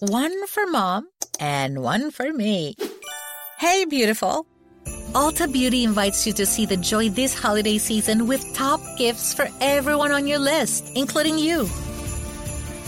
[0.00, 1.08] One for mom
[1.40, 2.76] and one for me.
[3.58, 4.46] Hey, beautiful.
[5.10, 9.48] Ulta Beauty invites you to see the joy this holiday season with top gifts for
[9.60, 11.68] everyone on your list, including you.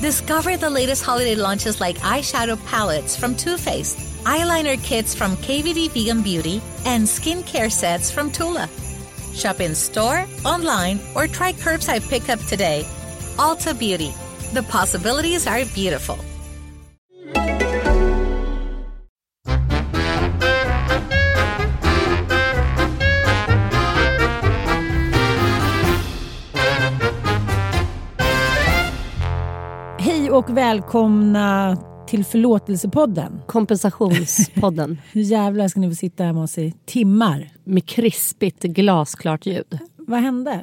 [0.00, 5.90] Discover the latest holiday launches like eyeshadow palettes from Too Faced, eyeliner kits from KVD
[5.90, 8.68] Vegan Beauty, and skincare sets from Tula.
[9.34, 12.84] Shop in store, online, or try curbside pickup today.
[13.34, 14.12] Ulta Beauty.
[14.52, 16.16] The possibilities are beautiful.
[30.40, 31.76] Och välkomna
[32.06, 33.41] till Förlåtelsepodden.
[33.47, 34.98] Kompensationspodden.
[35.12, 37.48] Jävlar ska ni få sitta här med oss i timmar.
[37.64, 39.78] Med krispigt glasklart ljud.
[39.97, 40.61] Vad hände?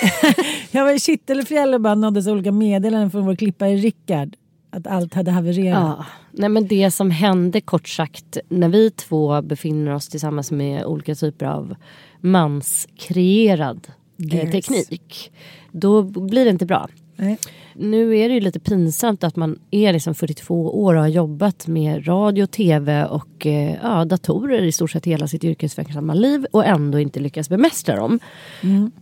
[0.70, 4.36] jag var i Kittelfjäll och bara nåddes olika meddelanden från vår klippare Rickard.
[4.70, 5.96] Att allt hade havererat.
[5.98, 6.04] Ja.
[6.32, 11.14] Nej, men det som hände kort sagt när vi två befinner oss tillsammans med olika
[11.14, 11.74] typer av
[12.20, 13.88] manskreerad
[14.32, 15.32] eh, teknik.
[15.72, 16.88] Då blir det inte bra.
[17.16, 17.38] Nej.
[17.76, 21.66] Nu är det ju lite pinsamt att man är liksom 42 år och har jobbat
[21.66, 26.64] med radio, tv och eh, ja, datorer i stort sett hela sitt yrkesverksamma liv och
[26.64, 28.18] ändå inte lyckas bemästra dem.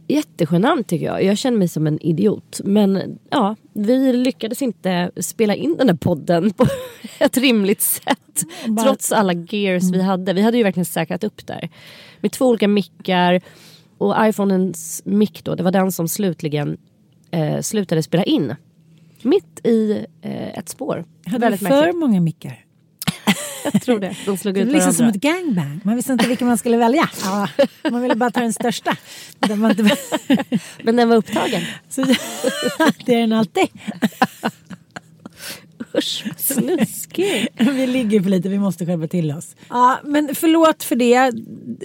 [0.08, 1.24] Jättegenant tycker jag.
[1.24, 2.60] Jag känner mig som en idiot.
[2.64, 6.66] Men ja, vi lyckades inte spela in den här podden på
[7.18, 8.42] ett rimligt sätt.
[8.66, 10.32] Bara- Trots alla gears vi hade.
[10.32, 11.68] Vi hade ju verkligen säkrat upp där.
[12.20, 13.40] Med två olika mickar.
[13.98, 16.76] Och iPhonens mick då, det var den som slutligen
[17.32, 18.54] eh, slutade spela in.
[19.22, 21.04] Mitt i eh, ett spår.
[21.26, 21.96] Hade Väldigt för märkligt.
[21.96, 22.64] många mickar?
[23.72, 24.16] Jag tror det.
[24.26, 25.80] De slog Det ut var liksom som ett gangbang.
[25.84, 27.10] Man visste inte vilken man skulle välja.
[27.24, 27.48] Ja,
[27.90, 28.96] man ville bara ta den största.
[30.82, 31.62] Men den var upptagen.
[31.88, 32.04] Så,
[33.04, 33.68] det är den alltid.
[35.98, 37.48] Usch, snuskig.
[37.56, 39.56] Vi ligger för lite, vi måste skärpa till oss.
[39.68, 41.32] Ja, men förlåt för det.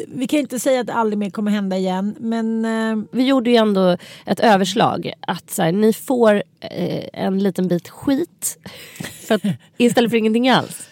[0.08, 2.16] Vi kan inte säga att det aldrig mer kommer hända igen.
[2.20, 5.12] Men eh, Vi gjorde ju ändå ett överslag.
[5.20, 8.58] Att så här, ni får eh, en liten bit skit
[9.28, 9.42] för att,
[9.78, 10.90] istället för ingenting alls.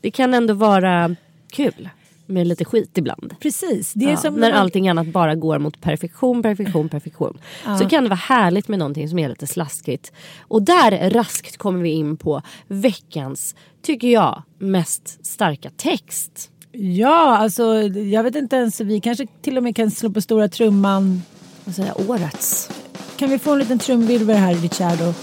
[0.00, 1.16] Det kan ändå vara
[1.52, 1.88] kul
[2.26, 3.34] med lite skit ibland.
[3.40, 3.92] precis.
[3.96, 7.38] Ja, när man- allting annat bara går mot perfektion, perfektion, perfektion.
[7.78, 10.12] Så kan det vara härligt med någonting som är lite slaskigt.
[10.40, 16.50] Och där raskt kommer vi in på veckans, tycker jag, mest starka text.
[16.72, 18.80] Ja, alltså jag vet inte ens.
[18.80, 21.22] Vi kanske till och med kan slå på stora trumman.
[21.66, 22.70] Säger jag, årets?
[23.16, 25.14] Kan vi få en liten trumvirvel här Ricciardo?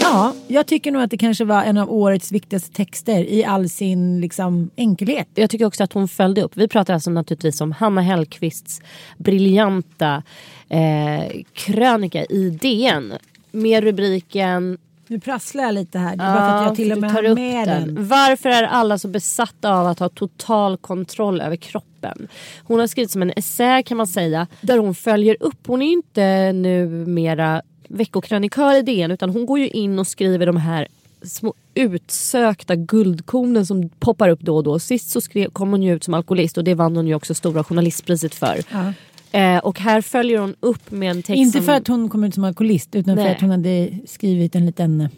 [0.00, 3.68] Ja, jag tycker nog att det kanske var en av årets viktigaste texter i all
[3.68, 5.28] sin liksom, enkelhet.
[5.34, 6.56] Jag tycker också att hon följde upp.
[6.56, 8.80] Vi pratar alltså naturligtvis om Hanna Hellquists
[9.18, 10.22] briljanta
[10.68, 13.12] eh, krönika i DN.
[13.52, 14.78] Med rubriken
[15.12, 16.16] Nu prasslar jag lite här.
[16.16, 18.08] Det var för att jag till och med har med den.
[18.08, 22.28] Varför är alla så besatta av att ha total kontroll över kroppen?
[22.64, 24.46] Hon har skrivit som en essä kan man säga.
[24.60, 25.66] Där hon följer upp.
[25.66, 30.46] Hon är ju inte numera veckokrönikör i DN utan hon går ju in och skriver
[30.46, 30.88] de här
[31.22, 34.78] små utsökta guldkornen som poppar upp då och då.
[34.78, 37.34] Sist så skrev, kom hon ju ut som alkoholist och det vann hon ju också
[37.34, 38.60] Stora journalistpriset för.
[38.70, 38.92] Ja.
[39.32, 41.62] Eh, och här följer hon upp med en text Inte som...
[41.62, 43.34] för att hon kom ut som alkoholist utan för Nej.
[43.34, 45.00] att hon hade skrivit en liten...
[45.00, 45.08] eh,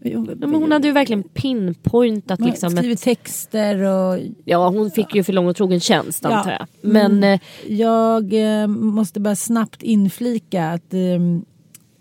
[0.00, 4.90] Ja, men hon hade ju verkligen pinpointat hon liksom ett skrivit texter och Ja, hon
[4.90, 6.66] fick ju för lång och trogen tjänst Ja, antar jag.
[6.80, 8.32] Men eh, Jag
[8.62, 11.00] eh, måste bara snabbt inflika att eh,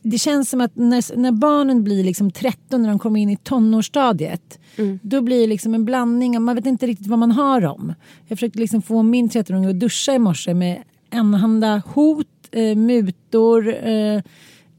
[0.02, 3.38] det känns som att när, när barnen blir liksom 13 när de kommer in i
[3.38, 4.60] tonårsstadiet
[5.02, 7.94] då blir det liksom en blandning, man vet inte riktigt vad man har dem.
[8.28, 10.84] Jag försökte liksom få min 13-åring att duscha i morse med
[11.16, 14.22] enahanda hot, eh, mutor, eh,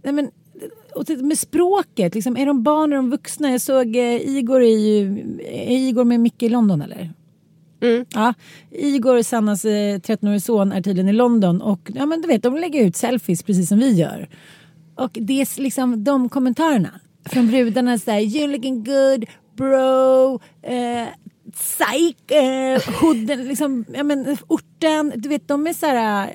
[0.03, 0.31] nej men,
[0.95, 3.51] och med språket, liksom, är de barn eller de vuxna?
[3.51, 7.13] Jag såg eh, Igor ju, är Igor med Micke i London eller?
[8.15, 8.35] Ja,
[8.71, 12.57] Igor, Sannas eh, 13-årige son, är tydligen i London och ja, men du vet, de
[12.57, 14.29] lägger ut selfies precis som vi gör.
[14.95, 16.91] Och det är liksom de kommentarerna
[17.25, 19.25] från brudarna sådär, you're looking good
[19.57, 21.09] bro, eh,
[21.55, 26.31] psych, eh, hooden, liksom, ja, men, orten, du vet de är såhär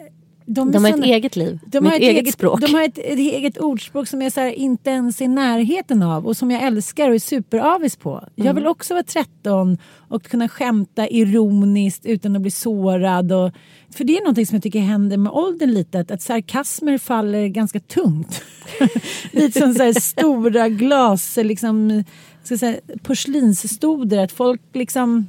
[0.46, 1.60] de, de är har ett såna- eget liv.
[1.66, 2.62] de har ett eget, språk.
[2.62, 6.04] De har ett, ett eget ordspråk som jag så här, inte ens är i närheten
[6.04, 8.24] av och som jag älskar och är superavis på.
[8.36, 8.56] Jag Mm.
[8.56, 9.78] vill också vara 13
[10.10, 13.31] och kunna skämta ironiskt utan att bli sårad.
[13.31, 13.52] Och,
[13.96, 17.48] för det är någonting som jag tycker händer med åldern lite, att, att sarkasmer faller
[17.48, 18.42] ganska tungt.
[19.31, 22.04] lite som så här stora glas, liksom,
[22.43, 25.27] ska säga, porslinsstoder, att folk liksom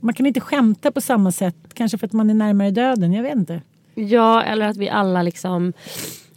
[0.00, 3.22] man kan inte skämta på samma sätt, kanske för att man är närmare döden, jag
[3.22, 3.62] vet inte.
[3.94, 5.72] Ja, eller att vi alla liksom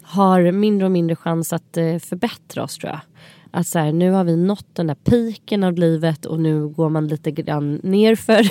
[0.02, 3.00] har mindre och mindre chans att eh, förbättra oss tror jag.
[3.52, 6.90] Att så här, nu har vi nått den där piken av livet och nu går
[6.90, 8.48] man lite grann nerför.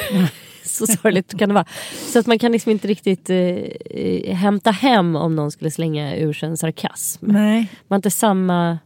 [0.69, 1.67] så sorgligt kan det vara.
[2.13, 6.17] Så att man kan liksom inte riktigt eh, eh, hämta hem om någon skulle slänga
[6.17, 7.27] ur sig en sarkasm.
[7.27, 7.57] Nej.
[7.57, 8.79] Man har inte samma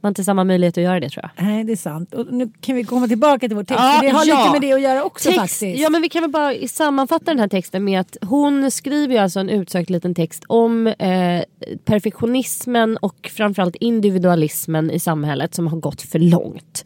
[0.00, 1.44] man har inte samma möjlighet att göra det tror jag.
[1.46, 2.14] Nej, det är sant.
[2.14, 3.80] Och nu kan vi komma tillbaka till vår text.
[3.82, 4.38] Ja, det har ja.
[4.38, 5.80] lite med det att göra också Text, faktiskt.
[5.80, 9.20] ja men vi kan väl bara sammanfatta den här texten med att hon skriver ju
[9.20, 11.42] alltså en utsökt liten text om eh,
[11.84, 16.84] perfektionismen och framförallt individualismen i samhället som har gått för långt.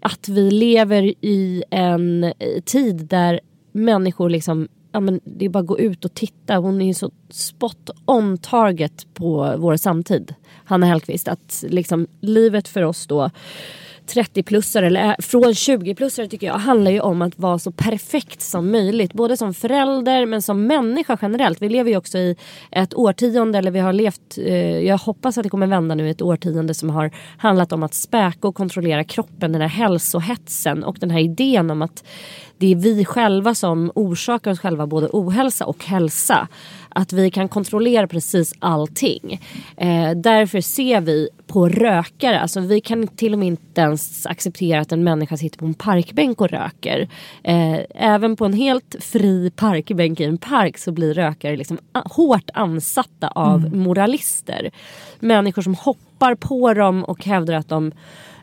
[0.00, 2.32] Att vi lever i en eh,
[2.64, 3.40] tid där
[3.72, 6.56] människor liksom Ja, men det är bara att gå ut och titta.
[6.56, 10.34] Hon är ju så spot on target på vår samtid.
[10.72, 11.28] Hanna Hellquist.
[11.28, 13.30] Att liksom livet för oss då
[14.06, 18.70] 30-plussare eller eh, från 20-plussare tycker jag handlar ju om att vara så perfekt som
[18.70, 19.12] möjligt.
[19.12, 21.62] Både som förälder men som människa generellt.
[21.62, 22.36] Vi lever ju också i
[22.70, 26.10] ett årtionde eller vi har levt, eh, jag hoppas att det kommer vända nu, i
[26.10, 29.52] ett årtionde som har handlat om att späka och kontrollera kroppen.
[29.52, 32.04] Den här hälsohetsen och den här idén om att
[32.58, 36.48] det är vi själva som orsakar oss själva både ohälsa och hälsa.
[36.94, 39.40] Att vi kan kontrollera precis allting.
[39.76, 44.80] Eh, därför ser vi på rökare, alltså vi kan till och med inte ens acceptera
[44.80, 47.08] att en människa sitter på en parkbänk och röker.
[47.42, 52.50] Eh, även på en helt fri parkbänk i en park så blir rökare liksom hårt
[52.54, 54.70] ansatta av moralister.
[55.20, 57.92] Människor som hoppar på dem och hävdar att de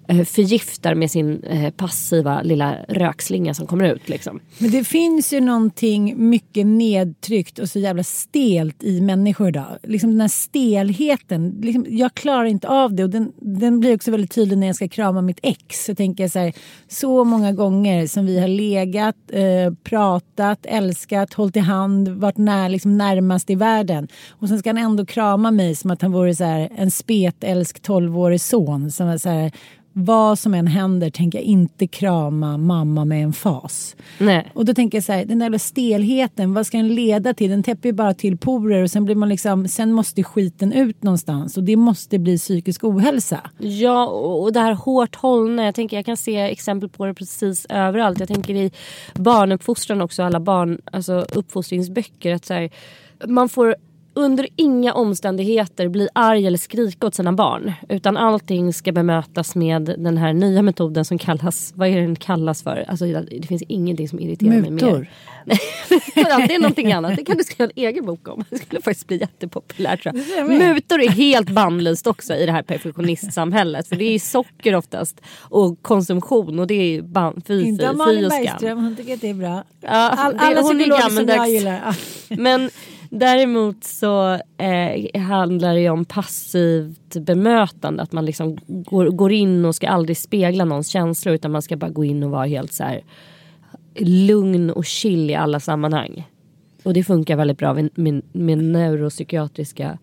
[0.09, 4.09] Eh, förgiftar med sin eh, passiva lilla rökslinga som kommer ut.
[4.09, 4.39] Liksom.
[4.57, 9.77] Men det finns ju någonting mycket nedtryckt och så jävla stelt i människor idag.
[9.83, 11.59] Liksom den här stelheten.
[11.61, 14.75] Liksom, jag klarar inte av det och den, den blir också väldigt tydlig när jag
[14.75, 15.85] ska krama mitt ex.
[15.85, 16.53] Så tänker jag så här,
[16.87, 22.69] så många gånger som vi har legat, eh, pratat, älskat, hållit i hand, varit när,
[22.69, 24.07] liksom närmast i världen.
[24.29, 27.79] Och sen ska han ändå krama mig som att han vore så här, en spetälsk
[27.79, 28.91] tolvårig son.
[28.91, 29.51] Som är så här,
[30.05, 33.95] vad som än händer tänker jag inte krama mamma med en fas.
[34.17, 34.51] Nej.
[34.53, 37.49] Och då tänker jag så här, den där stelheten, vad ska den leda till?
[37.49, 41.03] Den täpper ju bara till porer och sen blir man liksom, sen måste skiten ut
[41.03, 43.39] någonstans och det måste bli psykisk ohälsa.
[43.57, 45.65] Ja, och och det här hårt hållna.
[45.65, 48.19] Jag, tänker, jag kan se exempel på det precis överallt.
[48.19, 48.71] Jag tänker i
[49.13, 52.33] barnuppfostran också, alla barn, alltså uppfostringsböcker.
[52.33, 52.69] Att så här,
[53.27, 53.75] man får
[54.19, 57.73] under inga omständigheter bli arg eller skrika åt sina barn.
[57.89, 62.63] Utan allting ska bemötas med den här nya metoden som kallas, vad är den kallas
[62.63, 62.85] för?
[62.87, 64.71] Alltså, det finns ingenting som irriterar mig mer.
[64.71, 65.07] Mutor.
[66.15, 67.15] det är någonting annat.
[67.15, 68.43] Det kan du skriva en egen bok om.
[68.49, 70.47] Det skulle faktiskt bli jättepopulärt tror jag.
[70.49, 73.87] Mutor är helt bannlyst också i det här perfektionistsamhället.
[73.87, 78.29] För det är socker oftast och konsumtion och det är ban- fy, Inte Malin.
[78.29, 79.63] Bergström, hon tycker att det är bra.
[79.81, 81.37] Ja, All, det- alla är psykologer som gammaldags.
[81.37, 81.95] jag gillar.
[82.29, 82.69] Men
[83.09, 88.03] däremot så eh, handlar det ju om passivt bemötande.
[88.03, 91.77] Att man liksom går, går in och ska aldrig spegla någons känslor utan man ska
[91.77, 93.01] bara gå in och vara helt så här
[93.99, 96.27] lugn och chill i alla sammanhang.
[96.83, 99.97] Och det funkar väldigt bra med, med, med neuropsykiatriska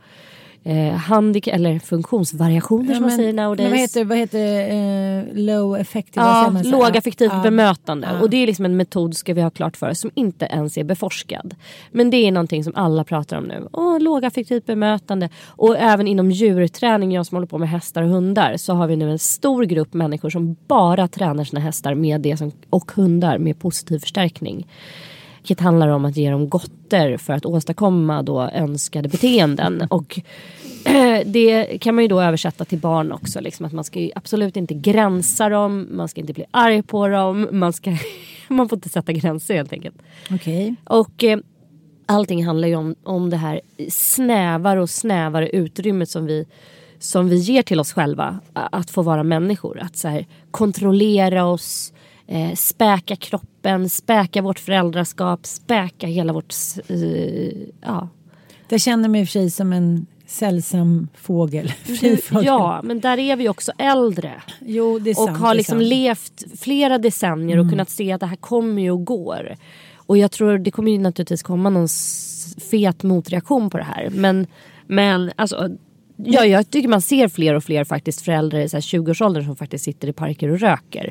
[0.67, 3.71] eh, handikapp eller funktionsvariationer som man säger nowadays.
[3.71, 4.67] vad heter, vad heter det?
[4.67, 6.27] eh, low effective?
[6.27, 7.43] Ja, lågaffektivt Ja.
[7.43, 8.09] bemötande.
[8.13, 8.21] Ja.
[8.21, 10.79] Och det är liksom en metod ska vi ha klart för oss som inte ens
[10.79, 11.55] är beforskad.
[11.93, 13.69] Men det är någonting som alla pratar om nu.
[13.73, 15.29] Åh, lågaffektivt bemötande.
[15.47, 18.97] Och även inom djurträning, jag som håller på med hästar och hundar, så har vi
[18.97, 23.39] nu en stor grupp människor som bara tränar sina hästar med det som, och hundar
[23.39, 24.67] med positiv förstärkning.
[25.39, 29.87] Vilket handlar om att ge dem gotter för att åstadkomma då önskade beteenden.
[29.91, 30.21] Och
[31.27, 33.41] det kan man ju då översätta till barn också.
[33.41, 37.49] Liksom, att man ska absolut inte gränsa dem, man ska inte bli arg på dem.
[37.53, 37.97] Man, ska,
[38.49, 39.97] man får inte sätta gränser helt enkelt.
[40.31, 40.75] Okej.
[40.85, 41.39] Och eh,
[42.07, 46.47] allting handlar ju om, om det här snävare och snävare utrymmet som vi,
[46.99, 48.41] som vi ger till oss själva.
[48.53, 49.81] Att få vara människor.
[49.81, 51.93] Att så här, kontrollera oss,
[52.27, 56.55] eh, späka kroppen, späka vårt föräldraskap, späka hela vårt...
[56.89, 58.09] Eh, ja.
[58.69, 61.69] Jag känner mig i och för sig som en sällsam fågel.
[62.01, 62.47] Frifågel.
[62.47, 64.43] ja, men där är vi också äldre.
[64.61, 65.39] Jo, det är och sant.
[65.39, 68.91] har det är liksom levt flera decennier och kunnat se att det här kommer ju
[68.91, 69.57] och går.
[69.97, 71.89] Och jag tror det kommer ju naturligtvis komma någon
[72.71, 74.11] fet motreaktion på det här.
[74.11, 74.47] Men,
[74.87, 75.71] men alltså,
[76.17, 79.57] ja, jag tycker man ser fler och fler faktiskt föräldrar i så här 20-årsåldern som
[79.57, 81.11] faktiskt sitter i parker och röker.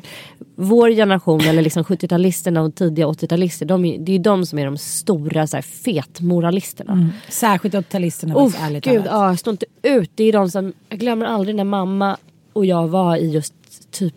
[0.54, 4.64] Vår generation, eller liksom 70-talisterna och tidiga 80-talister, de, det är ju de som är
[4.64, 6.92] de stora så här, fetmoralisterna.
[6.92, 7.08] Mm.
[7.28, 9.30] Särskilt 80-talisterna Oh, ärligt gud, talat.
[9.30, 10.10] ja, står inte ut.
[10.14, 12.16] Det är de som, jag glömmer aldrig när mamma
[12.52, 13.54] och jag var i just
[13.90, 14.14] typ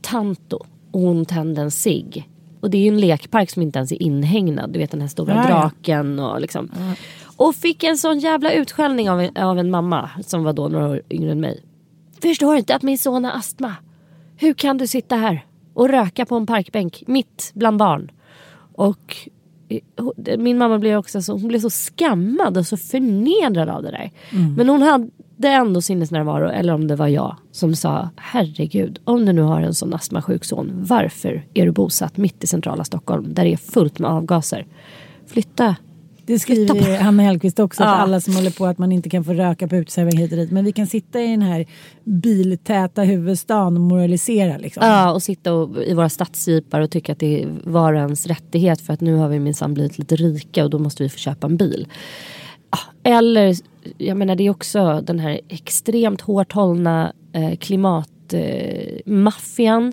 [0.00, 0.56] Tanto
[0.90, 2.28] och hon tände en cigg.
[2.62, 4.70] Och det är ju en lekpark som inte ens är inhägnad.
[4.70, 5.60] Du vet den här stora Ja, ja.
[5.60, 6.70] draken och liksom.
[7.36, 10.88] Och fick en sån jävla utskällning av en, av en mamma som var då några
[10.88, 11.62] år yngre än mig.
[12.22, 13.74] Förstår inte att min son har astma.
[14.36, 18.10] Hur kan du sitta här och röka på en parkbänk mitt bland barn?
[18.74, 19.16] Och
[19.68, 23.90] eh, min mamma blev också så, hon blev så skammad och så förnedrad av det
[23.90, 24.10] där.
[24.30, 24.54] Mm.
[24.54, 25.10] Men hon hade
[25.48, 29.74] ändå sinnesnärvaro, eller om det var jag, som sa herregud, om du nu har en
[29.74, 33.98] sån astmasjuk son, varför är du bosatt mitt i centrala Stockholm där det är fullt
[33.98, 34.66] med avgaser?
[35.26, 35.76] Flytta
[36.26, 37.88] det skriver Hanna Hellquist också, ja.
[37.94, 40.38] att alla som håller på att man inte kan få röka på uteservering hit och
[40.38, 40.50] dit.
[40.50, 41.66] Men vi kan sitta i den här
[42.04, 44.58] biltäta huvudstaden och moralisera.
[44.58, 44.86] Liksom.
[44.86, 48.80] Ja, och sitta och, i våra stadsjeepar och tycka att det är var ens rättighet
[48.80, 51.46] för att nu har vi minsann blivit lite rika och då måste vi få köpa
[51.46, 51.86] en bil.
[53.02, 53.56] Eller,
[53.98, 59.86] jag menar det är också den här extremt hårt hållna eh, klimatmaffian.
[59.86, 59.92] Eh,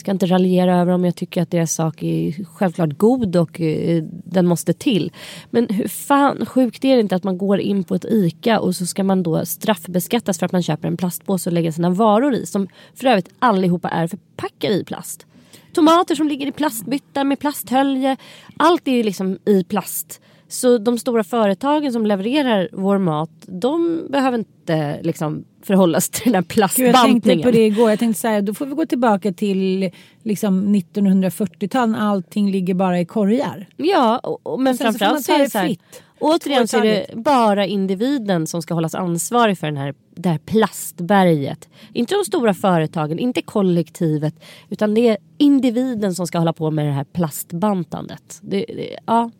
[0.00, 4.02] ska inte raljera över om jag tycker att deras sak är självklart god och eh,
[4.24, 5.12] den måste till.
[5.50, 8.76] Men hur fan sjukt är det inte att man går in på ett ICA och
[8.76, 12.34] så ska man då straffbeskattas för att man köper en plastpåse och lägger sina varor
[12.34, 15.26] i som för övrigt allihopa är förpackade i plast.
[15.72, 18.16] Tomater som ligger i plastbyttar med plasthölje.
[18.56, 20.20] Allt är ju liksom i plast.
[20.50, 26.32] Så de stora företagen som levererar vår mat de behöver inte liksom förhålla sig till
[26.32, 26.94] den här plastbantningen.
[26.94, 27.90] Jag tänkte på det igår.
[27.90, 29.90] Jag tänkte så här, då får vi gå tillbaka till
[30.22, 33.68] liksom 1940-talet när allting ligger bara i korgar.
[33.76, 35.76] Ja, och, och men framförallt så är det så här,
[36.20, 40.38] Återigen så är det bara individen som ska hållas ansvarig för den här, det här
[40.38, 41.68] plastberget.
[41.92, 44.34] Inte de stora företagen, inte kollektivet.
[44.68, 48.38] Utan det är individen som ska hålla på med det här plastbantandet.
[48.42, 49.30] Det, det, ja.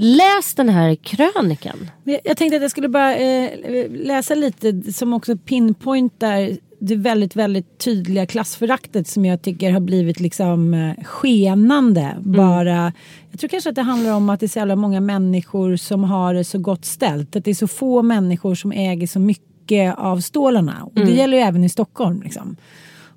[0.00, 1.90] Läs den här krönikan.
[2.04, 3.50] Jag tänkte att jag skulle bara eh,
[3.90, 10.20] läsa lite som också pinpointar det väldigt, väldigt tydliga klassföraktet som jag tycker har blivit
[10.20, 12.00] liksom eh, skenande.
[12.00, 12.32] Mm.
[12.32, 12.92] Bara,
[13.30, 16.04] jag tror kanske att det handlar om att det är så jävla många människor som
[16.04, 17.36] har det så gott ställt.
[17.36, 20.82] Att det är så få människor som äger så mycket av stålarna.
[20.82, 21.08] Och mm.
[21.08, 22.22] det gäller ju även i Stockholm.
[22.22, 22.56] Liksom.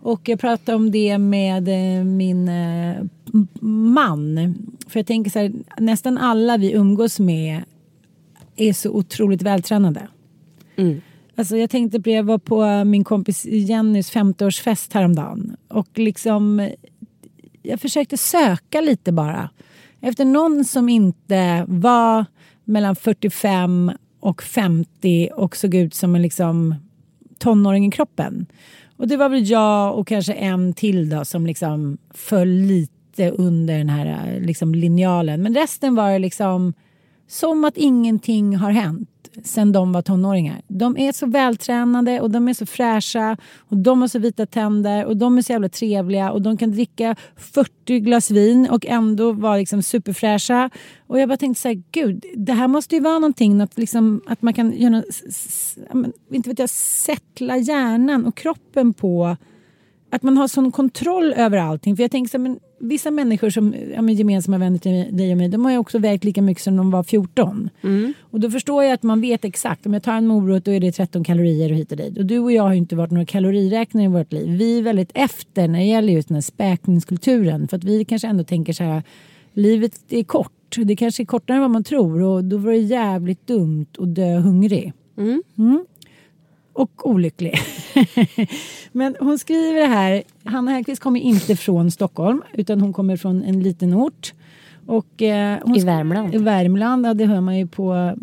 [0.02, 3.04] Och jag pratade om det med eh, min eh,
[3.62, 4.56] man.
[4.88, 7.64] För jag tänker så här, nästan alla vi umgås med
[8.56, 10.08] är så otroligt vältränade.
[10.76, 11.02] Mm.
[11.36, 15.56] Alltså jag tänkte på, jag var på min kompis Jennys 50-årsfest häromdagen.
[15.68, 16.70] Och liksom,
[17.62, 19.50] jag försökte söka lite bara.
[20.02, 22.26] Efter någon som inte var
[22.64, 26.76] mellan 45 och 50 och såg ut som en liksom
[27.38, 28.46] tonåring i kroppen.
[29.02, 33.78] Och det var väl jag och kanske en till då som liksom föll lite under
[33.78, 35.42] den här liksom linjalen.
[35.42, 36.74] Men resten var liksom
[37.32, 39.10] som att ingenting har hänt
[39.44, 40.62] sen de var tonåringar.
[40.68, 45.06] De är så vältränade och de är så fräscha och de har så vita tänder
[45.06, 49.32] och de är så jävla trevliga och de kan dricka 40 glas vin och ändå
[49.32, 50.70] vara liksom superfräscha.
[51.08, 54.22] Och jag bara tänkte så här, gud, det här måste ju vara någonting, något liksom,
[54.28, 55.04] att man kan göra,
[56.32, 59.38] inte vet jag, sättla hjärnan och kroppen på
[60.12, 61.96] att man har sån kontroll över allting.
[61.96, 65.32] För jag tänker så här, men vissa människor som ja, men gemensamma vänner till dig
[65.32, 67.70] och mig, de har ju också vägt lika mycket som de var 14.
[67.82, 68.14] Mm.
[68.22, 70.80] Och då förstår jag att man vet exakt, om jag tar en morot då är
[70.80, 72.18] det 13 kalorier och hit och dit.
[72.18, 74.58] Och du och jag har ju inte varit några kaloriräknare i vårt liv.
[74.58, 77.68] Vi är väldigt efter när det gäller just den här späkningskulturen.
[77.68, 79.04] För att vi kanske ändå tänker så här,
[79.54, 80.76] livet är kort.
[80.76, 84.16] Det kanske är kortare än vad man tror och då var det jävligt dumt att
[84.16, 84.94] dö hungrig.
[85.18, 85.44] Mm.
[85.58, 85.86] Mm
[86.74, 87.60] och olycklig.
[88.92, 90.24] Men hon skriver det här.
[90.44, 94.34] Hanna Hellquist kommer inte från Stockholm utan hon kommer från en liten ort.
[94.86, 96.36] Och, eh, I Värmland.
[96.36, 98.16] I Värmland, ja, det hör man ju på,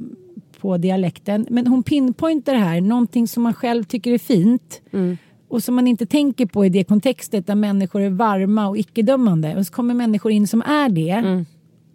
[0.61, 1.47] på dialekten.
[1.51, 4.81] Men hon pinpointar det här, någonting som man själv tycker är fint.
[4.93, 5.17] Mm.
[5.49, 9.57] Och som man inte tänker på i det kontextet där människor är varma och icke-dömande.
[9.57, 11.11] Och så kommer människor in som är det.
[11.11, 11.47] Mm.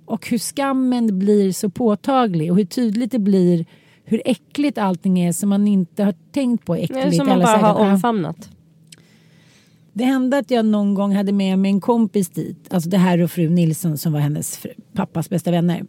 [0.05, 3.65] Och hur skammen blir så påtaglig och hur tydligt det blir
[4.13, 7.05] hur äckligt allting är som man inte har tänkt på äckligt.
[7.05, 8.49] Ja, som man bara har omfamnat.
[9.93, 13.21] Det hände att jag någon gång hade med mig en kompis dit, alltså det här
[13.21, 15.85] och fru Nilsson som var hennes fru, pappas bästa vänner.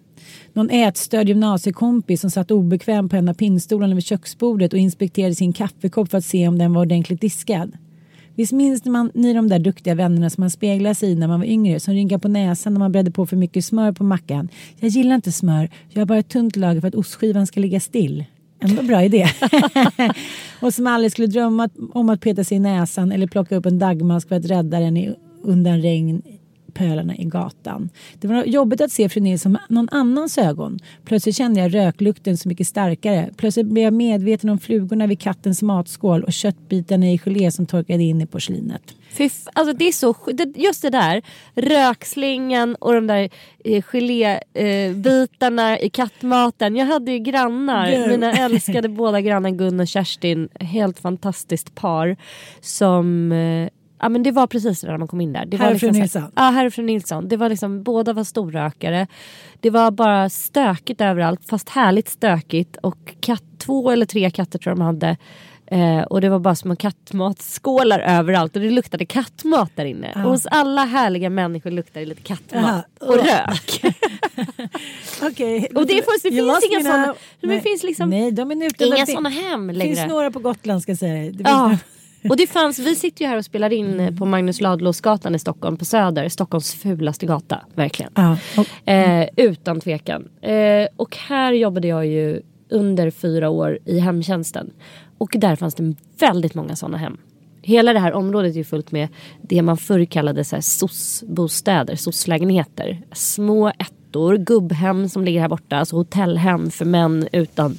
[0.52, 5.52] Någon ätstörd gymnasiekompis som satt obekväm på en av pinnstolarna vid köksbordet och inspekterade sin
[5.52, 7.72] kaffekopp för att se om den var ordentligt diskad.
[8.34, 11.40] Visst minns man, ni de där duktiga vännerna som man speglade sig i när man
[11.40, 14.48] var yngre som rynkade på näsan när man bredde på för mycket smör på mackan.
[14.80, 17.80] Jag gillar inte smör, jag har bara ett tunt lager för att ostskivan ska ligga
[17.80, 18.24] still.
[18.60, 19.26] Ändå bra idé.
[20.60, 23.78] och som aldrig skulle drömma om att peta sig i näsan eller plocka upp en
[23.78, 26.22] dagmask för att rädda den undan regn
[26.74, 27.90] pölarna i gatan.
[28.20, 30.78] Det var jobbigt att se fru Nilsson med någon annans ögon.
[31.04, 33.30] Plötsligt kände jag röklukten så mycket starkare.
[33.36, 38.02] Plötsligt blev jag medveten om flugorna vid kattens matskål och köttbitarna i gelé som torkade
[38.02, 38.94] in i porslinet.
[39.14, 40.16] Fy alltså det är så
[40.54, 41.22] just det där
[41.54, 43.30] rökslingan och de där
[43.64, 46.76] eh, gelébitarna eh, i kattmaten.
[46.76, 48.08] Jag hade ju grannar, Girl.
[48.08, 52.16] mina älskade båda grannar Gun och Kerstin, helt fantastiskt par
[52.60, 53.68] som eh,
[54.04, 55.46] ja men det var precis det när man kom in där.
[55.46, 56.32] Det Herr var fru liksom här- Nilsson.
[56.36, 57.28] Ja, herr fru Nilsson.
[57.28, 59.06] Det var liksom, båda var storrökare.
[59.60, 62.76] Det var bara stökigt överallt, fast härligt stökigt.
[62.82, 65.16] Och katt, två eller tre katter tror jag de hade.
[65.66, 70.12] Eh, och det var bara små kattmatsskålar överallt och det luktade kattmat där inne.
[70.14, 72.62] Och hos alla härliga människor luktade det lite kattmat.
[72.64, 72.82] Jaha.
[73.10, 73.80] Och rök.
[75.22, 75.68] Okej.
[75.74, 77.06] Och det, får, det finns inga sådana.
[77.40, 77.56] Men Nej.
[77.56, 79.96] det finns liksom Nej, de är inga Det sådana hem Det längre.
[79.96, 81.32] finns några på Gotland ska jag säga.
[81.32, 81.76] Det Ja.
[82.28, 85.38] Och det fanns, vi sitter ju här och spelar in eh, på Magnus Ladulåsgatan i
[85.38, 86.28] Stockholm på Söder.
[86.28, 88.12] Stockholms fulaste gata, verkligen.
[88.14, 88.36] Ja.
[88.92, 90.28] Eh, utan tvekan.
[90.40, 94.70] Eh, och här jobbade jag ju under fyra år i hemtjänsten.
[95.18, 97.16] Och där fanns det väldigt många sådana hem.
[97.62, 99.08] Hela det här området är ju fullt med
[99.42, 103.02] det man förr kallade så här SOS-bostäder, SOS-lägenheter.
[103.12, 107.78] Små ettor, gubbhem som ligger här borta, alltså hotellhem för män utan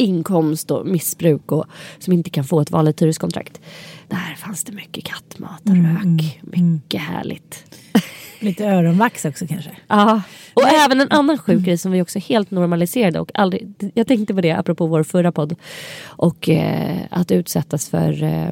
[0.00, 1.64] inkomst och missbruk och
[1.98, 3.60] som inte kan få ett vanligt hyreskontrakt.
[4.08, 6.40] Där fanns det mycket kattmat och rök.
[6.42, 7.64] Mycket härligt.
[8.40, 9.70] lite öronvax också kanske.
[9.88, 10.22] Ja,
[10.54, 14.34] och även en annan sjuk grej som vi också helt normaliserade och aldrig, jag tänkte
[14.34, 15.56] på det apropå vår förra podd.
[16.04, 18.48] Och eh, att utsättas för eh,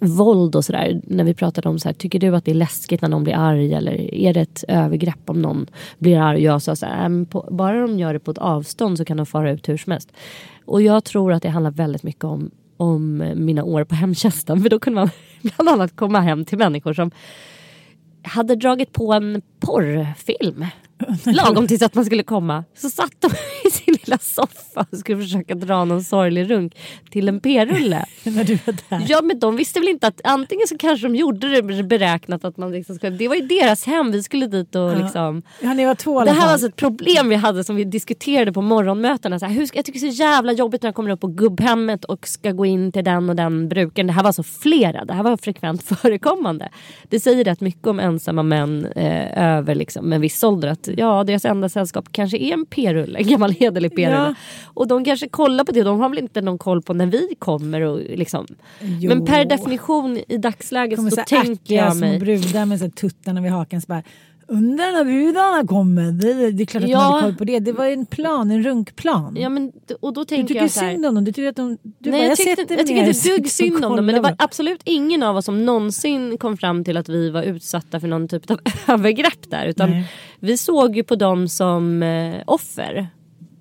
[0.00, 1.00] våld och sådär.
[1.04, 3.34] När vi pratade om så här, tycker du att det är läskigt när någon blir
[3.34, 5.66] arg eller är det ett övergrepp om någon
[5.98, 6.36] blir arg?
[6.36, 9.04] Och jag sa så här, "Äh, på, bara de gör det på ett avstånd så
[9.04, 10.12] kan de fara ut hur som helst.
[10.64, 14.62] Och jag tror att det handlar väldigt mycket om om mina år på hemtjänsten.
[14.62, 15.10] För då kunde man
[15.42, 17.10] bland annat komma hem till människor som
[18.22, 20.64] hade dragit på en porrfilm.
[21.24, 22.64] Lagom tills att man skulle komma.
[22.74, 23.30] Så satt de
[23.68, 26.76] i sin lilla soffa och skulle försöka dra någon sorglig runk
[27.10, 28.04] till en p-rulle.
[28.22, 29.06] När du var där.
[29.08, 32.56] Ja men de visste väl inte att antingen så kanske de gjorde det beräknat att
[32.56, 35.84] man liksom skulle, det var ju deras hem, vi skulle dit och liksom Ja, ni
[35.84, 39.38] var två det här var alltså ett problem vi hade som vi diskuterade på morgonmötena.
[39.38, 41.26] Så här, hur jag tycker det är så jävla jobbigt när jag kommer upp på
[41.26, 44.06] gubbhemmet och ska gå in till den och den brukaren.
[44.06, 46.68] Det här var alltså flera, det här var frekvent förekommande.
[47.08, 50.68] Det säger rätt mycket om ensamma män eh, över liksom, en viss ålder.
[50.68, 54.16] Att ja, deras enda sällskap kanske är en p-rulle, en gammal hederlig p-rulle.
[54.16, 54.34] Ja.
[54.64, 57.28] Och de kanske kollar på det, de har väl inte någon koll på när vi
[57.38, 57.80] kommer.
[57.80, 58.46] Och, liksom.
[58.80, 59.08] Jo.
[59.08, 62.18] Men per definition i dagsläget kommer så, så tänker jag mig...
[62.18, 63.80] brudar med så tuttarna vid hakan.
[63.80, 64.02] Så bara,
[64.48, 66.12] Undrar när brudarna kommer.
[66.12, 66.98] Det, det är klart att Ja.
[66.98, 67.58] man hade koll på det.
[67.58, 69.36] Det var en plan, en runkplan.
[69.36, 71.24] Ja, men, och då du tänker tycker jag så här, synd om dem.
[71.24, 71.78] Du tycker att de...
[71.98, 74.06] Du Nej, bara, jag, tyckte, sätter jag tycker inte dugg synd om dem.
[74.06, 77.42] Men det var absolut ingen av oss som någonsin kom fram till att vi var
[77.42, 79.66] utsatta för någon typ av övergrepp där.
[79.66, 80.04] Utan Nej.
[80.40, 83.08] vi såg ju på dem som eh, offer.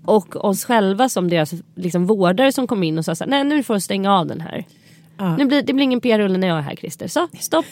[0.05, 3.43] Och oss själva som deras liksom, vårdare som kom in och sa så här, nej
[3.43, 4.65] nu får du stänga av den här.
[5.17, 5.37] Ja.
[5.37, 7.07] Nu blir, det blir ingen PR-rulle när jag är här Christer.
[7.07, 7.65] Så, stopp.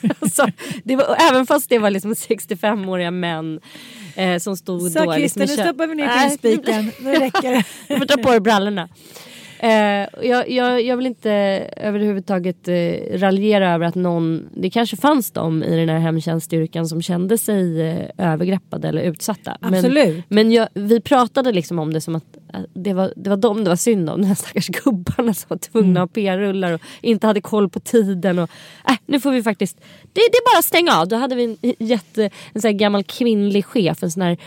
[0.32, 0.46] så,
[0.84, 3.60] det var, även fast det var liksom 65-åriga män
[4.16, 5.14] eh, som stod Så då.
[5.14, 6.92] Christer, liksom, nu stoppar vi ner knivspiken.
[7.00, 7.64] Nu räcker det.
[7.88, 8.88] du får dra på dig brallorna.
[9.60, 11.30] Eh, jag, jag, jag vill inte
[11.76, 17.02] överhuvudtaget eh, raljera över att någon, det kanske fanns de i den här hemtjänststyrkan som
[17.02, 19.58] kände sig eh, övergreppade eller utsatta.
[19.60, 20.14] Absolut.
[20.14, 22.37] Men, men jag, vi pratade liksom om det som att
[22.74, 24.20] det var, det var dem det var synd om.
[24.20, 27.80] De här stackars gubbarna som var tvungna att ha p-rullar och inte hade koll på
[27.80, 28.38] tiden.
[28.38, 28.50] Och,
[28.88, 29.76] äh, nu får vi faktiskt,
[30.12, 31.08] det, det är bara att stänga av.
[31.08, 34.38] Då hade vi en, jätte, en sån gammal kvinnlig chef, en sån här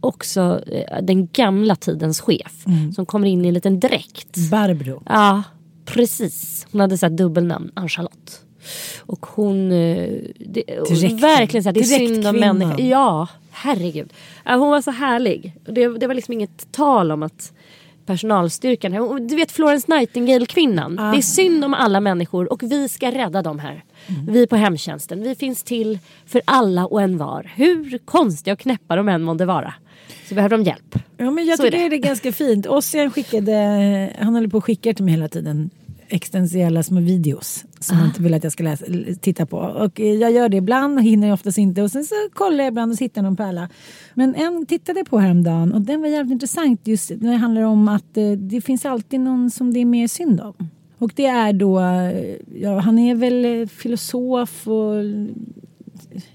[0.00, 4.36] också eh, den gamla tidens chef som kommer in i en liten dräkt.
[4.50, 5.02] Barbro.
[5.06, 5.42] Ja,
[5.84, 6.66] precis.
[6.72, 8.40] Hon hade så här dubbelnamn, Ann-Charlotte.
[9.00, 9.72] Och hon...
[9.72, 10.90] eh, Det, och
[11.22, 12.80] verkligen så här, det är synd om människor.
[12.80, 14.12] Ja, herregud.
[14.44, 15.52] Hon var så härlig.
[15.64, 17.52] Det, det var liksom inget tal om att
[18.06, 19.26] personalstyrkan...
[19.28, 20.96] Du vet Florence Nightingale-kvinnan.
[20.96, 23.84] Det är synd om alla människor och vi ska rädda dem här.
[24.28, 25.22] Vi på hemtjänsten.
[25.22, 27.50] Vi finns till för alla och en var.
[27.54, 29.74] Hur konstiga och knäppa de än månde vara.
[30.28, 30.98] Så behöver de hjälp.
[31.16, 31.88] Ja, men jag Så är tycker det.
[31.88, 31.96] det.
[31.96, 32.66] är ganska fint.
[32.66, 33.52] Ossian skickade,
[34.18, 35.70] han håller på och skickar till mig hela tiden
[36.12, 38.84] existentiella små videos som han inte vill att jag ska läsa,
[39.20, 39.58] titta på.
[39.58, 41.82] Och eh, jag gör det ibland och hinner oftast inte.
[41.82, 43.68] Och sen så kollar jag ibland och hittar någon pärla.
[44.14, 47.62] Men en tittade jag på häromdagen och den var jävligt intressant just när det handlar
[47.62, 50.68] om att eh, det finns alltid någon som det är mer synd om.
[50.98, 54.94] Och det är då, eh, ja, han är väl filosof och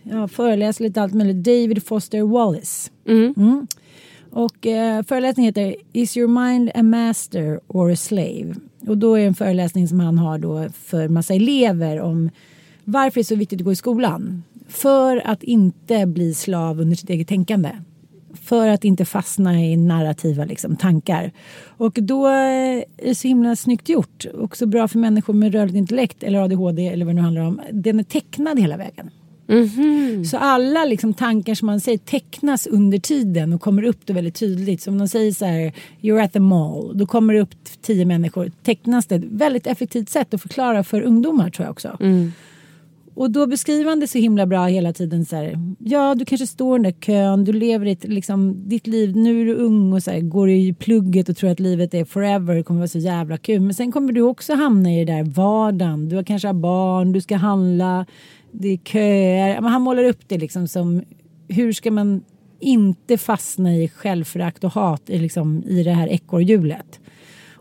[0.03, 1.43] ja, föreläser lite allt möjligt.
[1.43, 2.91] David Foster Wallace.
[3.07, 3.67] Mm.
[4.31, 8.55] Och eh, föreläsningen heter Is your mind a master or a slave?
[8.87, 12.29] Och då är det en föreläsning som han har då för massa elever om
[12.83, 14.43] varför det är så viktigt att gå i skolan.
[14.67, 17.71] För att inte bli slav under sitt eget tänkande.
[18.33, 21.31] För att inte fastna i narrativa liksom, tankar.
[21.77, 24.25] Och då eh, är det så himla snyggt gjort.
[24.33, 27.61] Också bra för människor med rörligt intellekt eller ADHD eller vad det nu handlar om.
[27.71, 29.09] Den är tecknad hela vägen.
[30.25, 34.35] Så alla liksom tankar som man säger tecknas under tiden och kommer upp då väldigt
[34.35, 34.81] tydligt.
[34.81, 38.05] Så om de säger så här, you're at the mall, då kommer det upp tio
[38.05, 38.51] människor.
[38.63, 39.23] Tecknas det.
[39.31, 41.97] Väldigt effektivt sätt att förklara för ungdomar tror jag också.
[43.17, 45.25] Och då beskriver han det så himla bra hela tiden.
[45.25, 48.87] Så här, ja, du kanske står i den där kön, du lever ditt, liksom, ditt
[48.87, 51.93] liv, nu är du ung och så här, går i plugget och tror att livet
[51.93, 53.61] är forever, det kommer vara så jävla kul.
[53.61, 57.11] Men sen kommer du också hamna i det där vardagen, du har kanske har barn,
[57.11, 58.05] du ska handla,
[58.51, 59.61] det är köer.
[59.61, 61.01] Men han målar upp det liksom som,
[61.47, 62.23] hur ska man
[62.59, 66.99] inte fastna i självförakt och hat i, liksom, i det här ekorrhjulet.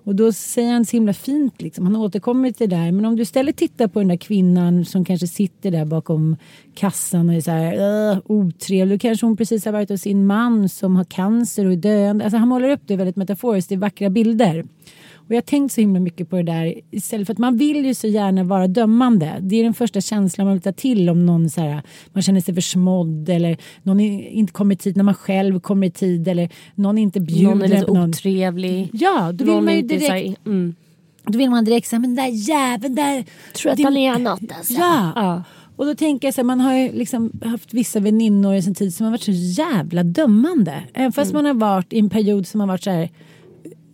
[0.07, 1.87] Och då säger han så himla fint, liksom.
[1.87, 2.93] han återkommer till det där.
[2.93, 6.37] Men om du istället tittar på den där kvinnan som kanske sitter där bakom
[6.75, 8.99] kassan och är så här uh, otrevlig.
[8.99, 12.25] Då kanske hon precis har varit hos sin man som har cancer och är döende.
[12.25, 14.65] Alltså han målar upp det väldigt metaforiskt i vackra bilder.
[15.27, 17.87] Och jag har tänkt så himla mycket på det där istället för att man vill
[17.87, 19.37] ju så gärna vara dömande.
[19.41, 22.41] Det är den första känslan man vill ta till om någon så här, man känner
[22.41, 26.49] sig försmådd eller någon inte kommer i tid när man själv kommer i tid eller
[26.75, 27.45] någon inte bjuder.
[27.55, 28.09] Någon är lite någon.
[28.11, 28.89] otrevlig.
[28.93, 30.75] Ja, då vill Någon man ju direkt, här, mm.
[31.25, 33.25] då vill man direkt säga men den där jäveln där.
[33.55, 34.73] Tror att han är något alltså.
[34.73, 35.13] Ja.
[35.15, 35.43] ja.
[35.77, 38.75] Och då tänker jag så här, man har ju liksom haft vissa väninnor i sin
[38.75, 40.83] tid som har varit så jävla dömande.
[40.95, 41.43] Även fast Mm.
[41.45, 43.11] man har varit i en period som har varit så här.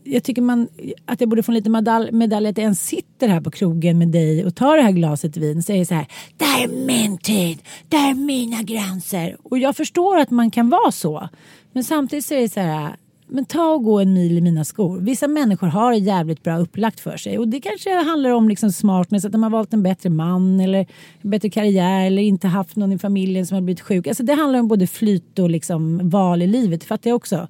[0.05, 0.69] Jag tycker man,
[1.07, 3.99] att jag borde få en liten medalj, medalj att jag ens sitter här på krogen
[3.99, 6.07] med dig och tar det här glaset vin säger så här.
[6.37, 9.37] Det här är min tid, det här är mina gränser.
[9.43, 11.29] Och jag förstår att man kan vara så.
[11.73, 12.97] Men samtidigt så är det så här.
[13.35, 14.99] Men ta och gå en mil i mina skor.
[14.99, 17.39] Vissa människor har det jävligt bra upplagt för sig.
[17.39, 20.87] Och det kanske handlar om liksom smartness, att de har valt en bättre man eller
[21.21, 24.07] en bättre karriär eller inte haft någon i familjen som har blivit sjuk.
[24.07, 27.49] Alltså det handlar om både flyt och liksom val i livet, det fattar jag också.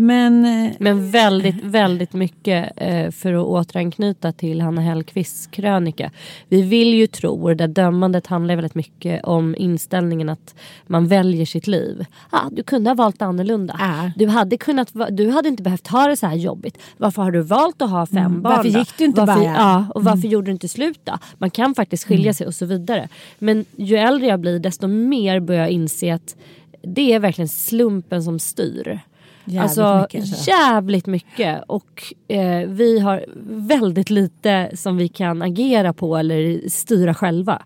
[0.00, 6.10] Men eh, Men väldigt, väldigt mycket eh, för att återanknyta till Hanna Hellquists krönika.
[6.48, 10.54] Vi vill ju tro, och det där dömandet handlar väldigt mycket om inställningen att
[10.86, 12.04] man väljer sitt liv.
[12.30, 13.76] Ah, du kunde ha valt annorlunda.
[13.78, 14.10] Ja.
[14.16, 16.78] Du, hade kunnat, du hade inte behövt ha det så här jobbigt.
[16.96, 18.78] Varför har du valt att ha fem Mm, barn varför då?
[18.78, 19.44] gick du inte varför, bara?
[19.44, 19.60] Mm.
[19.60, 21.18] Ja, och varför gjorde du inte slut då?
[21.38, 23.08] Man kan faktiskt skilja sig och så vidare.
[23.38, 26.36] Men ju äldre jag blir desto mer börjar jag inse att
[26.82, 29.00] det är verkligen slumpen som styr.
[29.48, 30.50] Jävligt alltså mycket, alltså.
[30.50, 31.62] jävligt mycket.
[31.66, 33.24] Och eh, vi har
[33.68, 37.62] väldigt lite som vi kan agera på eller styra själva.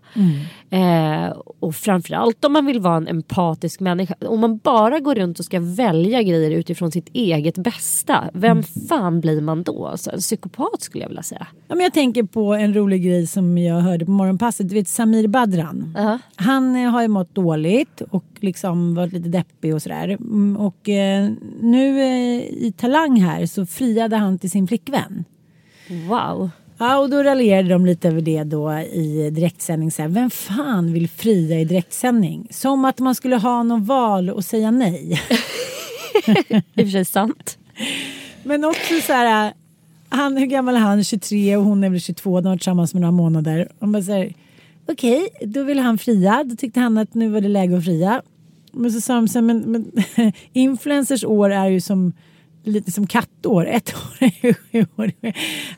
[0.73, 4.15] Eh, och framförallt om man vill vara en empatisk människa.
[4.27, 8.29] Om man bara går runt och ska välja grejer utifrån sitt eget bästa.
[8.33, 9.87] Vem fan blir man då?
[9.87, 11.47] Alltså, en psykopat skulle jag vilja säga.
[11.67, 14.69] Ja, men jag tänker på en rolig grej som jag hörde på morgonpasset.
[14.69, 15.93] Du vet Samir Badran.
[15.97, 16.19] Ja.
[16.35, 20.07] Han eh, har ju mått dåligt och liksom varit lite deppig och sådär.
[20.07, 21.29] Mm, Och eh,
[21.61, 25.25] nu eh, i Talang här så friade han till sin flickvän.
[26.09, 26.49] Wow.
[26.83, 29.91] Ja, och då raljerade de lite över det då i direktsändning.
[29.91, 32.47] Så här, Vem fan vill fria i direktsändning?
[32.51, 35.11] Som att man skulle ha någon val och säga nej.
[36.73, 37.57] I och för sig sant.
[38.43, 39.53] Men också så här,
[40.09, 41.03] han, hur gammal är han?
[41.03, 43.71] 23 och hon är väl 22, de har varit tillsammans med några månader.
[43.79, 44.33] Och man säger,
[44.87, 46.43] okej, då ville han fria.
[46.43, 48.21] Då tyckte han att nu var det läge att fria.
[48.71, 49.91] Men så sa de så här, men, men
[50.53, 52.13] influencers år är ju som
[52.63, 53.67] lite som kattår.
[53.67, 55.11] Ett år är ju sju år.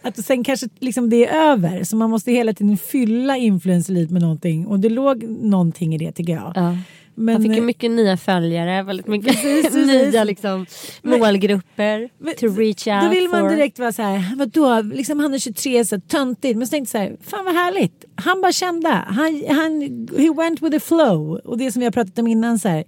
[0.01, 1.83] Att sen kanske liksom det är över.
[1.83, 4.67] Så man måste hela tiden fylla influencerlivet med någonting.
[4.67, 6.51] Och det låg någonting i det tycker jag.
[6.55, 6.77] Ja.
[7.17, 9.73] Men, Han fick ju mycket nya följare, väldigt mycket Precis,
[10.13, 10.65] nya liksom,
[11.01, 15.33] målgrupper Men to reach out Då vill man direkt vara så här, vadå, liksom han
[15.33, 16.57] är 23, så töntigt.
[16.57, 18.05] Men så tänkte jag så här, fan vad härligt.
[18.15, 19.81] Han bara kände, han, han,
[20.17, 21.35] he went with the flow.
[21.35, 22.83] Och det som vi har pratat om innan så här,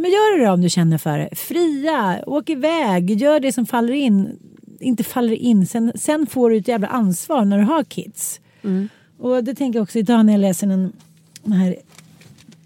[0.00, 1.28] men gör det då om du känner för det.
[1.36, 4.38] Fria, åk iväg, gör det som faller in.
[4.80, 8.40] Inte faller in, sen, sen får du ett jävla ansvar när du har kids.
[9.18, 10.92] Och det tänker jag också idag när jag läser den,
[11.42, 11.76] den här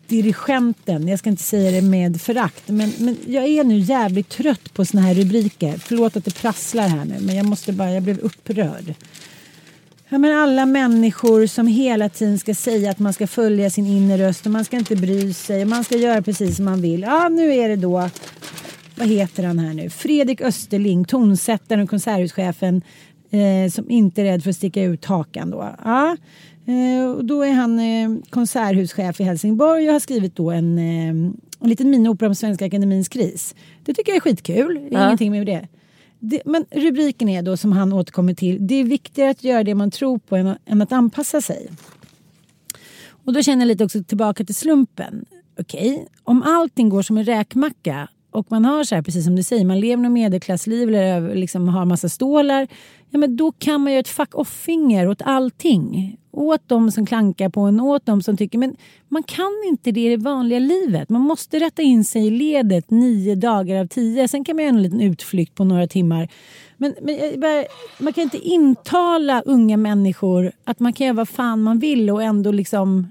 [0.07, 4.75] dirigenten, jag ska inte säga det med förakt, men, men jag är nu jävligt trött
[4.75, 5.79] på såna här rubriker.
[5.79, 8.95] Förlåt att det prasslar här nu, men jag måste bara, jag blev upprörd.
[10.15, 14.29] Ja, men alla människor som hela tiden ska säga att man ska följa sin inre
[14.29, 17.01] röst och man ska inte bry sig och man ska göra precis som man vill.
[17.03, 18.09] Ja, nu är det då,
[18.97, 19.91] vad heter han här nu?
[19.91, 22.83] Fredrik Österling, tonsättaren och konserthuschefen
[23.31, 25.77] eh, som inte är rädd för att sticka ut hakan då.
[25.85, 26.17] Ja,
[26.67, 31.09] eh, och då är han eh, konserthuschef i Helsingborg och har skrivit då en, eh,
[31.09, 33.55] en liten miniopera om Svenska Akademins kris.
[33.85, 35.07] Det tycker jag är skitkul, det är Ja.
[35.07, 35.69] ingenting med det.
[36.27, 38.67] Det, men rubriken är då som han återkommer till.
[38.67, 41.71] Det är viktigare att göra det man tror på än, än att anpassa sig.
[43.09, 45.25] Och då känner jag lite också tillbaka till slumpen.
[45.61, 49.43] Okej, om allting går som en räkmacka och man har så här, precis som du
[49.43, 52.69] säger, man lever något medelklassliv eller liksom har massa stålar.
[53.11, 56.17] Ja, men då kan man göra ett fuck off-finger åt allting.
[56.37, 58.59] Åt de som klankar på en, åt de som tycker...
[58.59, 58.77] Men
[59.09, 61.09] man kan inte det i det vanliga livet.
[61.09, 64.29] Man måste rätta in sig i ledet nio dagar av tio.
[64.29, 66.29] Sen kan man göra en liten utflykt på några timmar.
[66.77, 67.65] Men, men eh, bara,
[67.99, 72.23] man kan inte intala unga människor att man kan göra vad fan man vill och
[72.23, 73.07] ändå liksom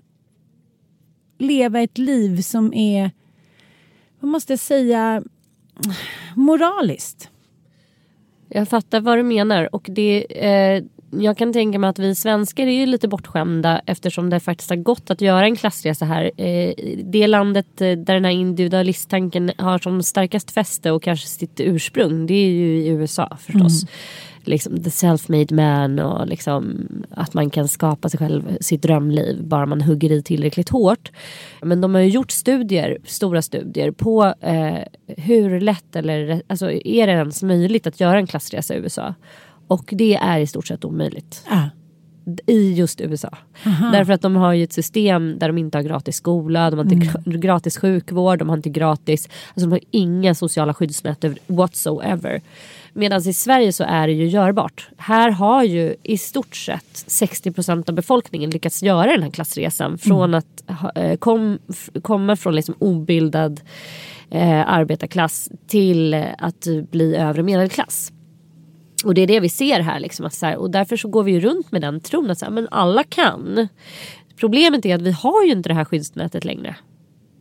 [1.37, 3.11] leva ett liv som är,
[4.19, 5.23] vad måste jag säga,
[6.35, 7.29] moraliskt.
[8.49, 10.83] Jag fattar vad du menar och det, eh,
[11.19, 14.77] jag kan tänka mig att vi svenskar är ju lite bortskämda eftersom det faktiskt har
[14.77, 16.31] gått att göra en klassresa här.
[16.37, 16.73] Eh,
[17.03, 22.25] det landet eh, där den här individualisttanken har som starkast fäste och kanske sitt ursprung
[22.25, 23.83] det är ju i USA förstås.
[23.83, 23.93] Mm
[24.47, 29.65] liksom the self-made man och liksom att man kan skapa sig själv sitt drömliv bara
[29.65, 31.11] man hugger i tillräckligt hårt.
[31.61, 37.07] Men de har ju gjort studier, stora studier på eh, hur lätt eller alltså är
[37.07, 39.15] det ens möjligt att göra en klassresa i USA?
[39.67, 41.45] Och det är i stort sett omöjligt.
[41.49, 41.69] Ah
[42.45, 43.37] i just USA.
[43.65, 43.91] Aha.
[43.91, 46.93] Därför att de har ju ett system där de inte har gratis skola, de har
[46.93, 47.41] inte mm.
[47.41, 52.41] gratis sjukvård, de har inte gratis, alltså de har inga sociala skyddsnät whatsoever.
[52.93, 54.89] Medan i Sverige så är det ju görbart.
[54.97, 59.97] Här har ju i stort sett 60% av befolkningen lyckats göra den här klassresan.
[59.97, 60.33] Från mm.
[60.33, 60.63] att
[60.95, 61.59] eh, kom,
[62.01, 63.61] komma från liksom obildad
[64.29, 68.11] eh, arbetarklass till att bli övre medelklass.
[69.03, 69.99] Och det är det vi ser här.
[69.99, 72.39] Liksom, att så här, och därför så går vi ju runt med den tron att
[72.39, 73.67] så här, men alla kan.
[74.35, 76.75] Problemet är att vi har ju inte det här skyddsnätet längre.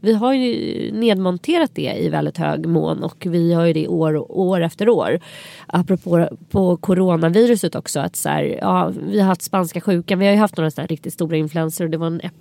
[0.01, 4.33] Vi har ju nedmonterat det i väldigt hög mån och vi har ju det år,
[4.33, 5.21] år efter år.
[5.67, 8.01] Apropå på coronaviruset också.
[8.01, 10.83] Att så här, ja, vi har haft spanska sjukan, vi har ju haft några så
[10.83, 12.35] riktigt stora influenser och det var en ep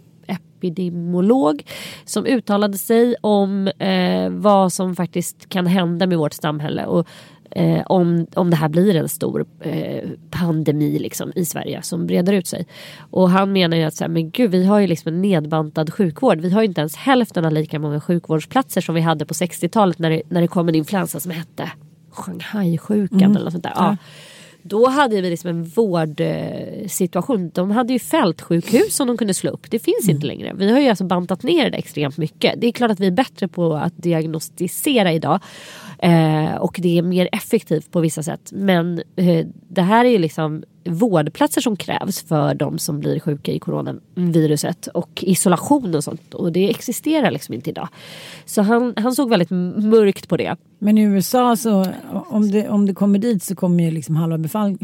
[0.61, 1.63] epidemiolog
[2.05, 6.85] som uttalade sig om eh, vad som faktiskt kan hända med vårt samhälle.
[6.85, 7.07] Och
[7.51, 12.33] eh, om, om det här blir en stor eh, pandemi liksom, i Sverige som breder
[12.33, 12.67] ut sig.
[12.97, 15.93] Och han menar ju att så här, men gud, vi har ju liksom en nedbantad
[15.93, 16.39] sjukvård.
[16.39, 20.09] Vi har inte ens hälften av lika många sjukvårdsplatser som vi hade på 60-talet när
[20.09, 21.71] det, när det kom en influensa som hette
[22.11, 23.35] Shanghai-sjukan mm.
[23.35, 23.73] eller något sånt där.
[23.75, 23.97] Ja.
[24.63, 27.51] Då hade vi liksom en vårdsituation.
[27.53, 29.71] De hade ju fältsjukhus som de kunde slå upp.
[29.71, 30.15] Det finns mm.
[30.15, 30.53] inte längre.
[30.53, 32.61] Vi har ju alltså bantat ner det extremt mycket.
[32.61, 35.39] Det är klart att vi är bättre på att diagnostisera idag.
[36.01, 38.49] Eh, och det är mer effektivt på vissa sätt.
[38.51, 43.51] Men eh, det här är ju liksom vårdplatser som krävs för de som blir sjuka
[43.51, 46.33] i coronaviruset och isolation och sånt.
[46.33, 47.87] Och det existerar liksom inte idag.
[48.45, 50.55] Så han, han såg väldigt mörkt på det.
[50.79, 54.37] Men i USA så om det, om det kommer dit så kommer ju liksom halva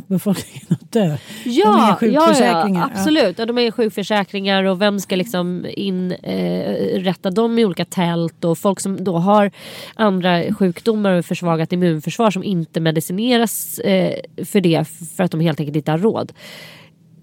[0.08, 1.18] befolkningen dö.
[1.46, 3.40] Ja, de ja, ja absolut.
[3.40, 3.46] Ja.
[3.46, 8.80] de är sjukförsäkringar och vem ska liksom inrätta eh, dem i olika tält och folk
[8.80, 9.52] som då har
[9.96, 14.14] andra sjukdomar och försvagat immunförsvar som inte medicineras eh,
[14.46, 16.34] för det för att de helt enkelt inte har råd.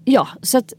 [0.07, 0.73] Ja, så att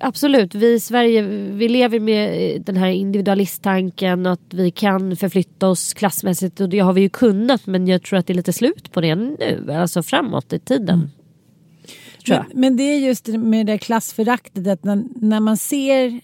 [0.00, 0.54] absolut.
[0.54, 5.94] Vi i Sverige vi lever med den här individualisttanken och att vi kan förflytta oss
[5.94, 8.92] klassmässigt och det har vi ju kunnat men jag tror att det är lite slut
[8.92, 10.98] på det nu, alltså framåt i tiden.
[10.98, 11.10] Mm.
[12.28, 16.20] Men, men, det är just med det klassföraktet att när, när man ser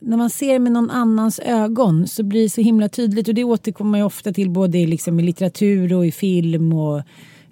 [0.00, 3.28] när man ser med någon annans ögon så blir det så himla tydligt.
[3.28, 7.02] Och det återkommer man ju ofta till både liksom i litteratur och i film och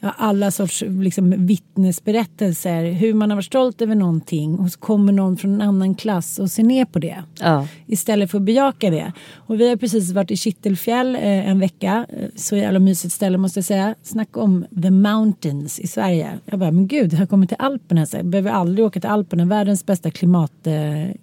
[0.00, 2.84] ja, alla sorts liksom, vittnesberättelser.
[2.84, 6.38] Hur man har varit stolt över någonting och så kommer någon från en annan klass
[6.38, 7.22] och ser ner på det.
[7.40, 7.66] Ja.
[7.86, 9.12] Istället för att bejaka det.
[9.34, 12.06] Och vi har precis varit i Kittelfjäll eh, en vecka.
[12.08, 13.94] Eh, så jävla mysigt ställe måste jag säga.
[14.02, 16.38] Snacka om the mountains i Sverige.
[16.44, 18.06] Jag bara, men gud, jag har kommit till Alperna.
[18.06, 19.44] Så jag behöver aldrig åka till Alperna.
[19.44, 20.72] Världens bästa klimat, eh,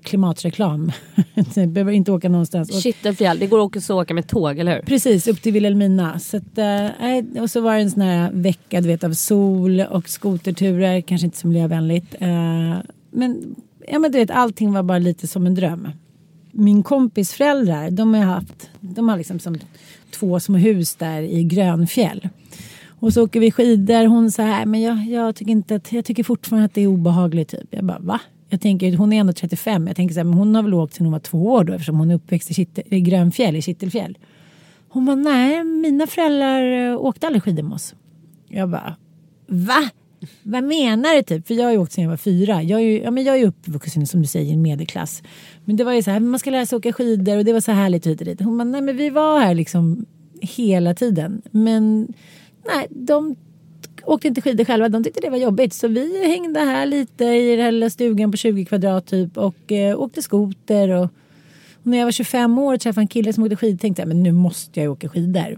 [0.04, 0.92] klimatreklam.
[1.56, 2.84] jag behöver inte åka någonstans.
[2.84, 4.82] Kittelfjäll, det går också att åka med tåg, eller hur?
[4.82, 6.20] Precis, upp till Vilhelmina.
[6.20, 9.82] Så att, eh, och så var det en sån här vecka täckad vet, av sol
[9.82, 11.02] och skoterturer.
[11.02, 12.16] Kanske inte så miljövänligt.
[12.20, 12.78] Eh,
[13.12, 13.56] men,
[13.88, 15.90] ja, men du vet, allting var bara lite som en dröm.
[16.52, 19.56] Min kompis föräldrar, de har haft de har liksom som
[20.12, 22.30] två små hus där i Grönfjäll.
[23.00, 24.06] Och så åker vi skidor.
[24.06, 26.88] Hon sa, här, men jag, jag, tycker inte att, jag tycker fortfarande att det är
[26.88, 27.50] obehagligt.
[27.50, 27.68] Typ.
[27.70, 28.20] Jag bara, va?
[28.50, 29.88] Jag tänker, hon är ändå 35.
[29.88, 31.74] Jag tänker så här, men hon har väl åkt sedan hon var två år då
[31.74, 34.18] eftersom hon är uppväxt i, Kittel, i Grönfjäll, i Kittelfjäll.
[34.90, 37.96] Hon bara, nej, mina föräldrar eh, åkte aldrig skidor med oss.
[38.48, 38.96] Jag bara,
[39.48, 39.90] va?
[40.44, 41.48] Vad menar du typ?
[41.48, 42.64] För jag har ju åkt sedan jag var fyra.
[42.64, 45.24] Jag är ju, ja, men jag är uppvuxen som du säger i en medelklass.
[45.66, 47.60] Men det var ju så här, man ska lära sig åka skidor och det var
[47.60, 48.42] så härligt hit och dit.
[48.42, 50.06] Hon bara, nej men vi var här liksom
[50.42, 51.42] hela tiden.
[51.52, 52.14] Men
[52.66, 53.36] nej, de
[54.04, 54.90] åkte inte skidor själva.
[54.90, 55.74] De tyckte det var jobbigt.
[55.74, 59.72] Så vi hängde här lite i den här lilla stugan på 20 kvadrat typ och
[59.72, 60.90] eh, åkte skoter.
[60.90, 61.04] Och,
[61.74, 64.08] och när jag var 25 år och träffade en kille som åkte skidor tänkte jag
[64.08, 65.58] men nu måste jag åka skidor.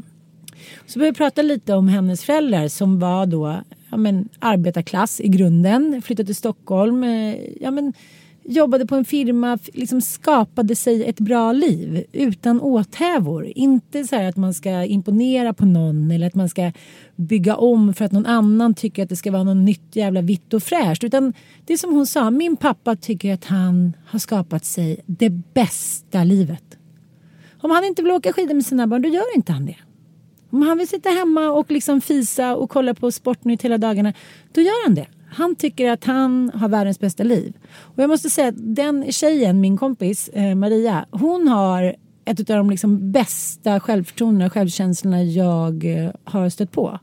[0.85, 5.27] Så började vi prata lite om hennes föräldrar som var då ja, men, arbetarklass i
[5.27, 6.01] grunden.
[6.01, 7.03] Flyttade till Stockholm.
[7.03, 7.93] Eh, ja, men,
[8.43, 13.47] jobbade på en firma, liksom skapade sig ett bra liv utan åthävor.
[13.55, 16.71] Inte så här att man ska imponera på någon eller att man ska
[17.15, 20.53] bygga om för att någon annan tycker att det ska vara något nytt jävla vitt
[20.53, 21.03] och fräscht.
[21.03, 21.33] Utan
[21.65, 26.23] det är som hon sa, min pappa tycker att han har skapat sig det bästa
[26.23, 26.63] livet.
[27.61, 29.75] Om han inte vill åka skidor med sina barn, då gör inte han det.
[30.49, 34.13] Om han vill sitta hemma och liksom fisa och kolla på Sportnytt hela dagarna,
[34.51, 35.07] då gör han det.
[35.31, 37.53] Han tycker att han har världens bästa liv.
[37.71, 42.57] Och jag måste säga att den tjejen, min kompis eh, Maria, hon har ett av
[42.57, 46.99] de liksom bästa självförtroendena och självkänslorna jag eh, har stött på.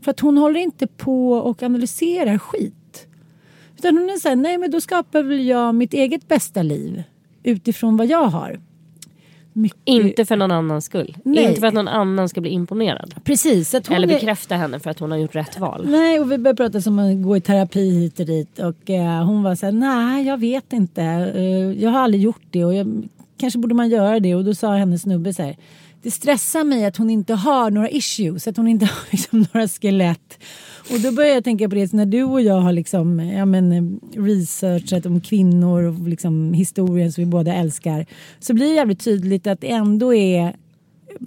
[0.00, 3.06] För att hon håller inte på och analyserar skit.
[3.78, 7.02] Utan hon är så här, nej men då skapar väl jag mitt eget bästa liv
[7.42, 8.60] utifrån vad jag har.
[9.58, 9.78] Mycket...
[9.84, 11.16] Inte för någon annans skull.
[11.24, 11.44] Nej.
[11.44, 13.14] Inte för att någon annan ska bli imponerad.
[13.24, 13.74] Precis.
[13.74, 15.86] Eller är- bekräfta henne för att hon har gjort rätt val.
[15.88, 18.58] Nej, och vi började prata som att gå i terapi hit och dit.
[18.58, 21.02] Och eh, hon var så här, nej jag vet inte.
[21.02, 23.02] Eh, jag har aldrig gjort det och jag,
[23.36, 24.34] kanske borde man göra det.
[24.34, 25.56] Och då sa hennes snubbe så här,
[26.08, 29.68] det stressar mig att hon inte har några issues, att hon inte har liksom, några
[29.68, 30.38] skelett.
[30.90, 34.00] Och då börjar jag tänka på det, när du och jag har liksom, ja, men,
[34.16, 38.06] researchat om kvinnor och liksom, historien som vi båda älskar.
[38.38, 40.56] Så blir det jävligt tydligt att det ändå är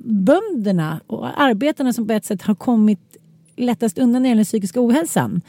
[0.04, 3.00] bönderna och arbetarna som på ett sätt har kommit
[3.56, 5.42] lättast undan när det gäller den psykiska ohälsan.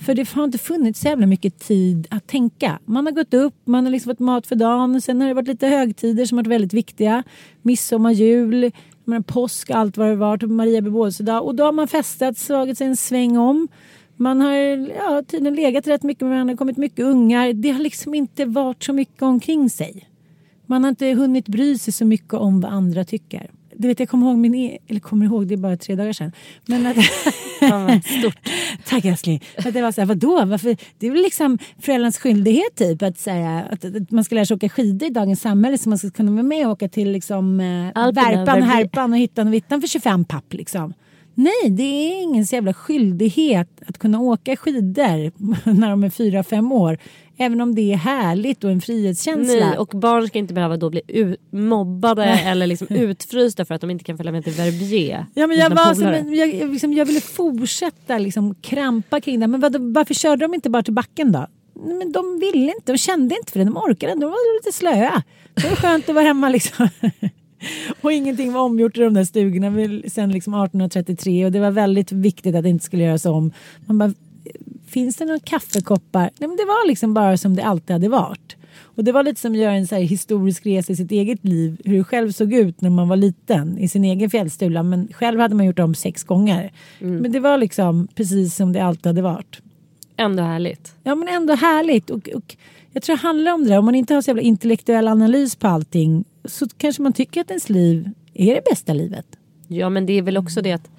[0.00, 2.78] För det har inte funnits så jävla mycket tid att tänka.
[2.84, 5.48] Man har gått upp, man har liksom fått mat för dagen sen har det varit
[5.48, 7.22] lite högtider som har varit väldigt viktiga.
[7.62, 8.72] Midsommar, jul,
[9.04, 11.44] menar, påsk, allt vad det varit, Maria bebådelsedag.
[11.44, 13.68] Och då har man festat, slagit sig en sväng om.
[14.16, 17.52] Man har ja, tydligen legat rätt mycket med varandra, kommit mycket ungar.
[17.52, 20.08] Det har liksom inte varit så mycket omkring sig.
[20.66, 23.50] Man har inte hunnit bry sig så mycket om vad andra tycker.
[23.80, 26.12] Du vet, jag kommer ihåg min, e- eller kommer ihåg, det är bara tre dagar
[26.12, 26.32] sedan.
[26.66, 26.96] Men att,
[28.20, 28.38] stort.
[28.88, 29.42] Tack älskling.
[29.58, 30.44] Att det var så här, vadå?
[30.44, 30.76] Varför?
[30.98, 34.54] Det är väl liksom föräldrarnas skyldighet typ att säga att, att man ska lära sig
[34.54, 37.60] åka skidor i dagens samhälle så man ska kunna vara med och åka till liksom,
[37.60, 40.94] eh, Alperna, Värpan, Härpan och Hittan och Vittan för 25 papp liksom.
[41.34, 45.32] Nej, det är ingen så jävla skyldighet att kunna åka skidor
[45.78, 46.98] när de är fyra fem år.
[47.38, 49.66] Även om det är härligt och en frihetskänsla.
[49.66, 53.90] Nej, och barn ska inte behöva då bli mobbade eller liksom utfrysta för att de
[53.90, 55.26] inte kan följa med till Verbier.
[55.34, 56.24] Ja, men jag, var, så, polare.
[56.24, 59.46] men jag, liksom, jag ville fortsätta liksom, krampa kring det.
[59.46, 61.46] Men vad, varför körde de inte bara till backen då?
[61.74, 64.76] Men de ville inte, de kände inte för det, de orkade inte, de var lite
[64.76, 65.22] slöa.
[65.54, 66.88] Det var skönt att vara hemma liksom.
[68.00, 69.70] Och ingenting var omgjort i de där stugorna
[70.10, 73.52] sen liksom 1833 och det var väldigt viktigt att det inte skulle göras om.
[73.86, 74.14] Man bara,
[74.88, 76.30] finns det några kaffekoppar?
[76.38, 78.56] Nej men det var liksom bara som det alltid hade varit.
[78.80, 81.80] Och det var lite som att göra en så historisk resa i sitt eget liv.
[81.84, 84.82] Hur det själv såg ut när man var liten i sin egen fjällstula.
[84.82, 86.72] Men själv hade man gjort om sex gånger.
[86.98, 89.60] Men det var liksom precis som det alltid hade varit.
[90.16, 90.94] Ändå härligt.
[91.02, 92.10] Ja men ändå härligt.
[92.10, 92.56] Och, och
[92.92, 93.78] jag tror det handlar om det där.
[93.78, 96.24] Om man inte har så jävla intellektuell analys på allting.
[96.44, 99.26] Så kanske man tycker att ens liv är det bästa livet.
[99.68, 100.90] Ja men det är väl också det att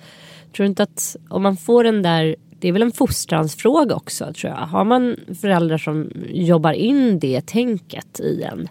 [0.56, 4.34] Tror du inte att om man får den där det är väl en fostransfråga också
[4.34, 4.60] tror jag.
[4.60, 8.67] Har man föräldrar som jobbar in det tänket i en.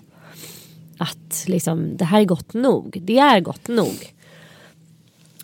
[0.99, 2.99] Att liksom det här är gott nog.
[3.03, 4.15] Det är gott nog.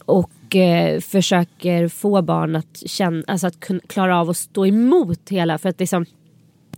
[0.05, 5.29] Och eh, försöker få barn att känna, alltså att kunna, klara av att stå emot
[5.29, 5.59] hela.
[5.59, 6.07] För att liksom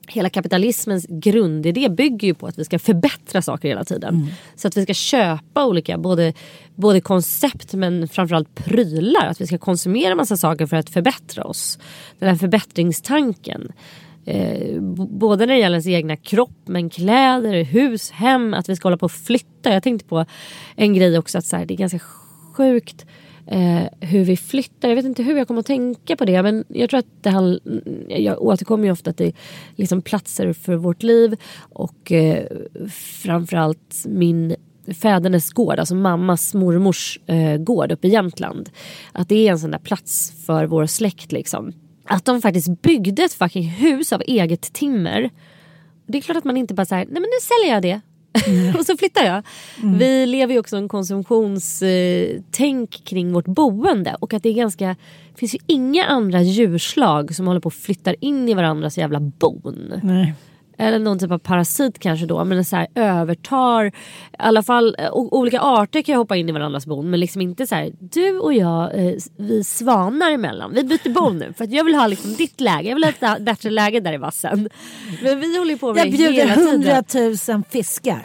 [0.08, 4.30] hela kapitalismens grundidé bygger ju på att vi ska förbättra saker hela tiden.
[4.56, 6.32] Så att vi ska köpa olika, både,
[6.74, 9.26] både koncept men framförallt prylar.
[9.26, 11.78] Att vi ska konsumera massa saker för att förbättra oss.
[12.18, 13.72] Den här förbättringstanken.
[14.24, 18.86] Eh, både när det gäller ens egna kropp, men kläder, hus, hem, att vi ska
[18.86, 19.72] hålla på och flytta.
[19.72, 20.24] Jag tänkte på
[20.76, 21.98] en grej också att så här, det är ganska
[22.52, 23.06] sjukt
[23.46, 24.88] eh, hur vi flyttar.
[24.88, 27.30] Jag vet inte hur jag kommer att tänka på det men jag tror att det
[27.30, 27.60] här,
[28.08, 29.34] jag återkommer ju ofta till
[29.76, 32.46] liksom platser för vårt liv och eh,
[33.22, 34.56] framförallt min
[34.94, 38.70] fädernes gård, alltså mammas mormors eh, gård uppe i Jämtland.
[39.12, 41.72] Att det är en sån där plats för vår släkt liksom.
[42.04, 45.30] Att de faktiskt byggde ett fucking hus av eget timmer.
[46.06, 48.00] Det är klart att man inte bara säger nej men nu säljer jag det.
[48.78, 49.42] och så flyttar jag.
[49.98, 54.96] Vi lever ju också en konsumtionstänk kring vårt boende och att det är ganska
[55.36, 59.20] det finns ju inga andra djurslag som håller på och flyttar in i varandras jävla
[59.20, 59.92] bon.
[60.02, 60.34] Nej.
[60.78, 62.44] Eller någon typ av parasit kanske då.
[62.44, 63.86] Men så här övertar.
[63.86, 63.92] I
[64.38, 67.10] alla fall eh, olika arter kan ju hoppa in i varandras bon.
[67.10, 67.92] Men liksom inte så här.
[67.98, 70.74] Du och jag, eh, vi svanar emellan.
[70.74, 71.52] Vi byter bon nu.
[71.52, 72.88] För att jag vill ha liksom ditt läge.
[72.88, 74.68] Jag vill ha ett bättre läge där i vassen.
[75.22, 76.70] Men vi håller ju på med Jag det bjuder hela tiden.
[76.70, 78.22] hundratusen fiskar.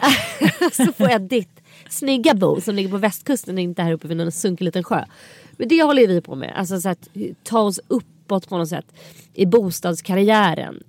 [0.72, 4.16] så får jag ditt snygga bo som ligger på västkusten och inte här uppe vid
[4.16, 5.04] någon sunkig liten sjö.
[5.52, 6.52] Men det håller vi på med.
[6.56, 7.08] Alltså så att
[7.42, 8.86] ta oss uppåt på något sätt
[9.34, 10.82] i bostadskarriären.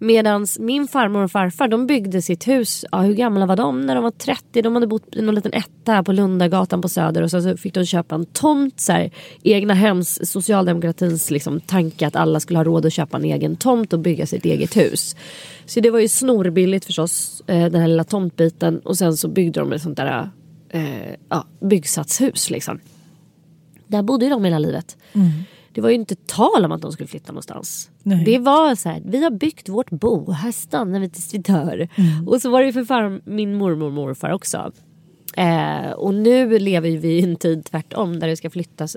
[0.00, 3.94] Medan min farmor och farfar de byggde sitt hus, ja, hur gamla var de när
[3.94, 4.62] de var 30?
[4.62, 7.74] De hade bott i någon liten etta här på Lundagatan på Söder och så fick
[7.74, 8.80] de köpa en tomt.
[8.80, 9.10] Så här,
[9.42, 13.92] egna hems, socialdemokratins liksom, tanke att alla skulle ha råd att köpa en egen tomt
[13.92, 15.16] och bygga sitt eget hus.
[15.66, 18.78] Så det var ju snorbilligt förstås, eh, den här lilla tomtbiten.
[18.78, 20.30] Och sen så byggde de ett sånt där
[20.68, 22.80] eh, ja, byggsatshus liksom.
[23.86, 24.96] Där bodde ju de hela livet.
[25.12, 25.30] Mm.
[25.78, 27.90] Det var ju inte tal om att de skulle flytta någonstans.
[28.02, 28.24] Nej.
[28.24, 31.88] Det var så här, vi har byggt vårt bo, här stannar vi tills vi dör.
[31.94, 32.28] Mm.
[32.28, 34.72] Och så var det för far, min mormor och morfar också.
[35.36, 38.96] Eh, och nu lever vi i en tid tvärtom där det ska flyttas.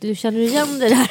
[0.00, 1.08] Du känner igen det där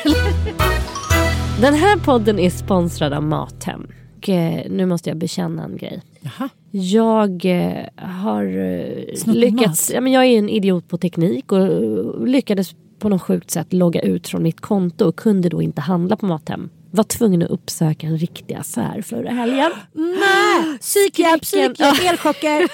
[1.61, 3.87] Den här podden är sponsrad av Mathem.
[4.17, 6.01] Och, eh, nu måste jag bekänna en grej.
[6.19, 6.49] Jaha.
[6.71, 12.25] Jag eh, har eh, lyckats, ja, men jag är en idiot på teknik och eh,
[12.25, 16.15] lyckades på något sjukt sätt logga ut från mitt konto och kunde då inte handla
[16.15, 16.69] på Mathem.
[16.91, 19.71] Var tvungen att uppsöka en riktig affär förra helgen.
[19.93, 20.77] Nej!
[20.79, 22.67] Psykhjälp, psykhjälp, elchocker.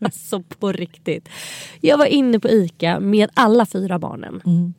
[0.04, 1.28] alltså på riktigt.
[1.80, 4.42] Jag var inne på ICA med alla fyra barnen.
[4.46, 4.74] Mm.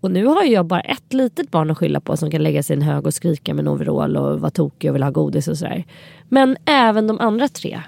[0.00, 2.76] Och nu har jag bara ett litet barn att skylla på som kan lägga sig
[2.76, 5.48] i en hög och skrika med en overall och vara tokig och vill ha godis
[5.48, 5.84] och sådär.
[6.28, 7.80] Men även de andra tre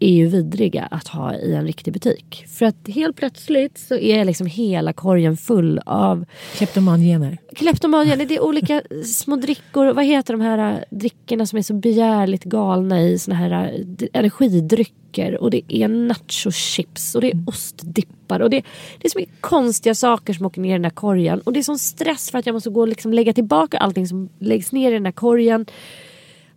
[0.00, 2.44] är ju vidriga att ha i en riktig butik.
[2.48, 6.24] För att helt plötsligt så är liksom hela korgen full av
[6.54, 7.38] Kleptomangener.
[7.56, 9.92] Kleptomangener, det är olika små drickor.
[9.92, 15.42] Vad heter de här drickorna som är så begärligt galna i såna här eh, energidrycker.
[15.42, 17.48] Och det är nachochips och det är mm.
[17.48, 18.40] ostdippar.
[18.40, 18.64] Och det,
[18.98, 21.40] det är så mycket konstiga saker som åker ner i den här korgen.
[21.40, 24.08] Och det är sån stress för att jag måste gå och liksom lägga tillbaka allting
[24.08, 25.66] som läggs ner i den här korgen.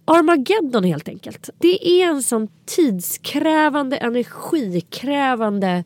[0.06, 1.50] Armageddon helt enkelt.
[1.58, 5.84] Det är en sån tidskrävande, energikrävande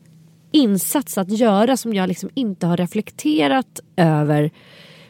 [0.52, 4.50] insats att göra som jag liksom inte har reflekterat över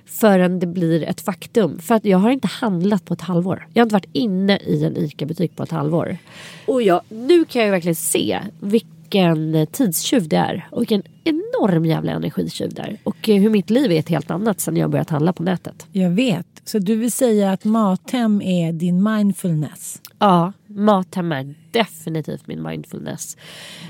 [0.07, 1.79] förrän det blir ett faktum.
[1.79, 3.67] För att jag har inte handlat på ett halvår.
[3.73, 6.17] Jag har inte varit inne i en ICA-butik på ett halvår.
[6.67, 10.69] Och jag, nu kan jag verkligen se vilken tidstjuv det är.
[10.71, 12.97] Och vilken enorm jävla energitjuv det är.
[13.05, 15.87] Och hur mitt liv är ett helt annat sen jag börjat handla på nätet.
[15.93, 16.47] Jag vet.
[16.65, 20.03] Så du vill säga att Mathem är din mindfulness?
[20.19, 23.37] Ja, Mathem är definitivt min mindfulness.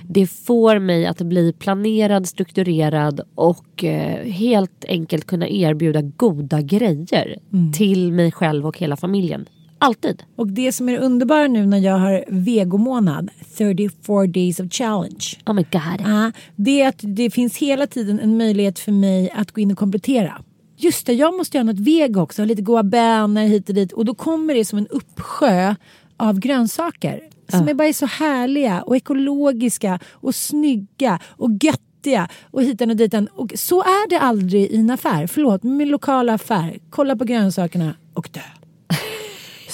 [0.03, 7.39] Det får mig att bli planerad, strukturerad och eh, helt enkelt kunna erbjuda goda grejer
[7.53, 7.72] mm.
[7.72, 9.49] till mig själv och hela familjen.
[9.78, 10.22] Alltid.
[10.36, 15.24] Och det som är underbara nu när jag har vegomånad, 34 days of challenge.
[15.46, 16.06] Oh my god.
[16.06, 19.70] Uh, det är att det finns hela tiden en möjlighet för mig att gå in
[19.70, 20.40] och komplettera.
[20.76, 22.44] Just det, jag måste göra något vego också.
[22.44, 23.92] Lite goda bönor hit och dit.
[23.92, 25.74] Och då kommer det som en uppsjö
[26.16, 27.20] av grönsaker.
[27.48, 27.68] Som uh.
[27.68, 32.28] är bara så härliga och ekologiska och snygga och göttiga.
[32.50, 33.28] Och hitan och ditan.
[33.32, 35.26] Och så är det aldrig i en affär.
[35.26, 36.78] Förlåt, min lokala affär.
[36.90, 38.40] Kolla på grönsakerna och dö.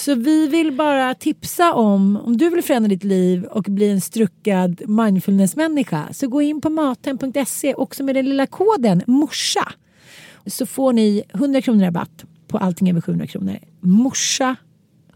[0.05, 4.01] Så vi vill bara tipsa om, om du vill förändra ditt liv och bli en
[4.01, 9.71] struckad mindfulness-människa så gå in på mathem.se också med den lilla koden morsa
[10.45, 13.57] så får ni 100 kronor rabatt på allting över 700 kronor.
[13.79, 14.55] Morsa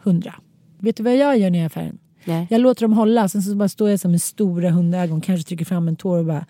[0.04, 0.34] 100.
[0.80, 1.98] Vet du vad jag gör när jag är i affären?
[2.26, 2.48] Nej.
[2.50, 5.66] Jag låter dem hålla, sen så bara står jag som med stora hundögon, kanske trycker
[5.66, 6.46] fram en tår och bara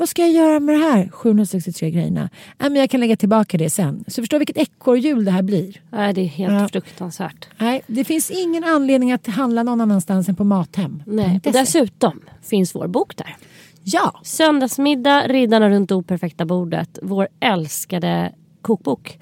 [0.00, 2.30] vad ska jag göra med det här 763 grejerna?
[2.58, 4.04] Äh, men jag kan lägga tillbaka det sen.
[4.06, 5.80] Så förstå vilket ekorrhjul det här blir.
[5.90, 6.68] Nej, det är helt ja.
[6.68, 7.48] fruktansvärt.
[7.58, 11.02] Nej, det finns ingen anledning att handla någon annanstans än på Mathem.
[11.06, 13.36] Nej, och dessutom finns vår bok där.
[13.84, 14.20] Ja.
[14.22, 16.98] Söndagsmiddag, Riddarna runt det operfekta bordet.
[17.02, 18.32] Vår älskade
[18.62, 19.18] kokbok.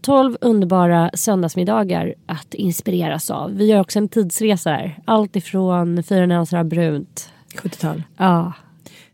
[0.00, 3.56] 12 underbara söndagsmiddagar att inspireras av.
[3.56, 4.98] Vi gör också en tidsresa här.
[5.04, 7.32] Allt ifrån Fyra nyanser brunt.
[7.54, 8.02] 70-tal.
[8.16, 8.52] Ja.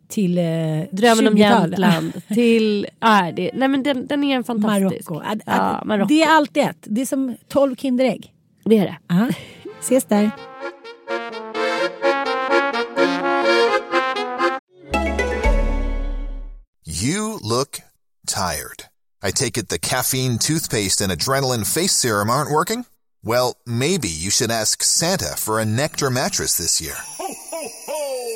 [0.09, 0.45] Till eh,
[0.93, 2.23] Drömmen om Jämtland.
[2.29, 5.11] till, ah, det, nej men den, den är en fantastisk.
[5.11, 5.41] Marocko.
[5.47, 6.09] Ja, Marocko.
[6.09, 6.79] Det är allt ett.
[6.83, 8.33] Det är som 12 Kinderägg.
[8.65, 9.15] Det är det.
[9.15, 9.29] Aha.
[9.81, 10.31] Ses där.
[16.87, 17.81] You look
[18.27, 18.85] tired.
[19.23, 22.85] I take it the caffeine toothpaste and adrenaline face serum aren't working?
[23.23, 26.95] Well, maybe you should ask Santa for a Nectar mattress this year.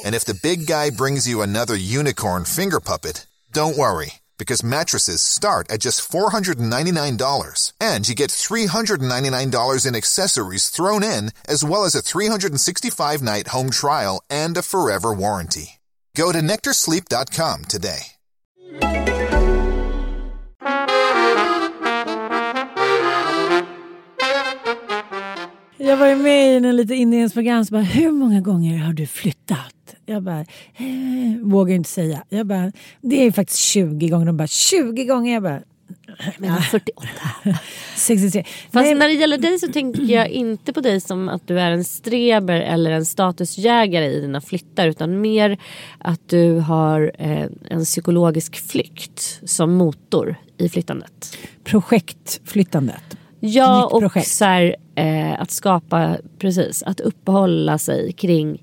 [0.04, 5.22] And if the big guy brings you another unicorn finger puppet, don't worry, because mattresses
[5.22, 7.72] start at just $499.
[7.80, 13.70] And you get $399 in accessories thrown in, as well as a 365 night home
[13.70, 15.78] trial and a forever warranty.
[16.16, 18.00] Go to NectarSleep.com today.
[25.82, 29.06] Jag var ju med i en lite inledningsprogram så bara, hur många gånger har du
[29.06, 29.96] flyttat?
[30.06, 32.24] Jag bara, eh, vågar inte säga.
[32.28, 34.26] Jag bara, det är faktiskt 20 gånger.
[34.26, 35.34] De bara, 20 gånger?
[35.34, 35.60] Jag bara,
[36.38, 37.08] Men 48.
[37.96, 38.44] 63.
[38.72, 41.60] Fast Nej, när det gäller dig så tänker jag inte på dig som att du
[41.60, 45.58] är en streber eller en statusjägare i dina flyttar utan mer
[45.98, 51.38] att du har eh, en psykologisk flykt som motor i flyttandet.
[51.64, 53.16] projektflyttandet.
[53.40, 58.62] Ja och så här, eh, att skapa, precis, att uppehålla sig kring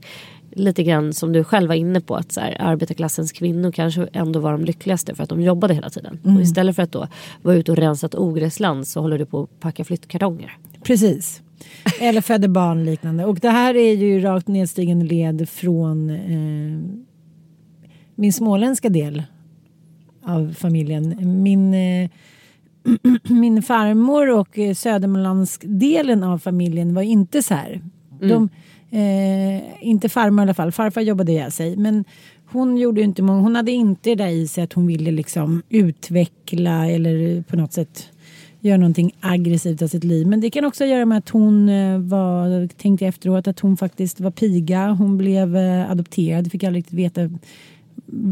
[0.51, 4.39] lite grann som du själv var inne på att så här, arbetarklassens kvinnor kanske ändå
[4.39, 6.19] var de lyckligaste för att de jobbade hela tiden.
[6.23, 6.37] Mm.
[6.37, 7.07] Och istället för att då
[7.41, 10.57] vara ute och rensa ett ogräsland så håller du på att packa flyttkartonger.
[10.83, 11.41] Precis.
[11.99, 13.25] Eller föder barn liknande.
[13.25, 16.99] Och det här är ju rakt nedstigande led från eh,
[18.15, 19.23] min småländska del
[20.23, 21.17] av familjen.
[21.43, 22.09] Min, eh,
[23.29, 27.81] min farmor och eh, Södermanlandsdelen av familjen var inte så här.
[28.21, 28.49] De,
[28.91, 31.77] eh, inte farmor i alla fall, farfar jobbade ihjäl sig.
[31.77, 32.05] Men
[32.51, 35.61] hon gjorde inte många, hon hade inte det där i sig att hon ville liksom
[35.69, 38.09] utveckla eller på något sätt
[38.59, 40.27] göra någonting aggressivt av sitt liv.
[40.27, 44.19] Men det kan också göra med att hon eh, var, tänkte efteråt, att hon faktiskt
[44.19, 44.89] var piga.
[44.89, 47.29] Hon blev eh, adopterad, fick aldrig riktigt veta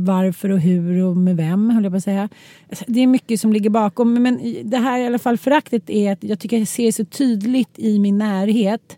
[0.05, 2.29] varför och hur och med vem, höll jag på att säga.
[2.69, 4.13] Alltså, det är mycket som ligger bakom.
[4.13, 7.79] Men det här i alla fall föraktet är att jag tycker jag ser så tydligt
[7.79, 8.97] i min närhet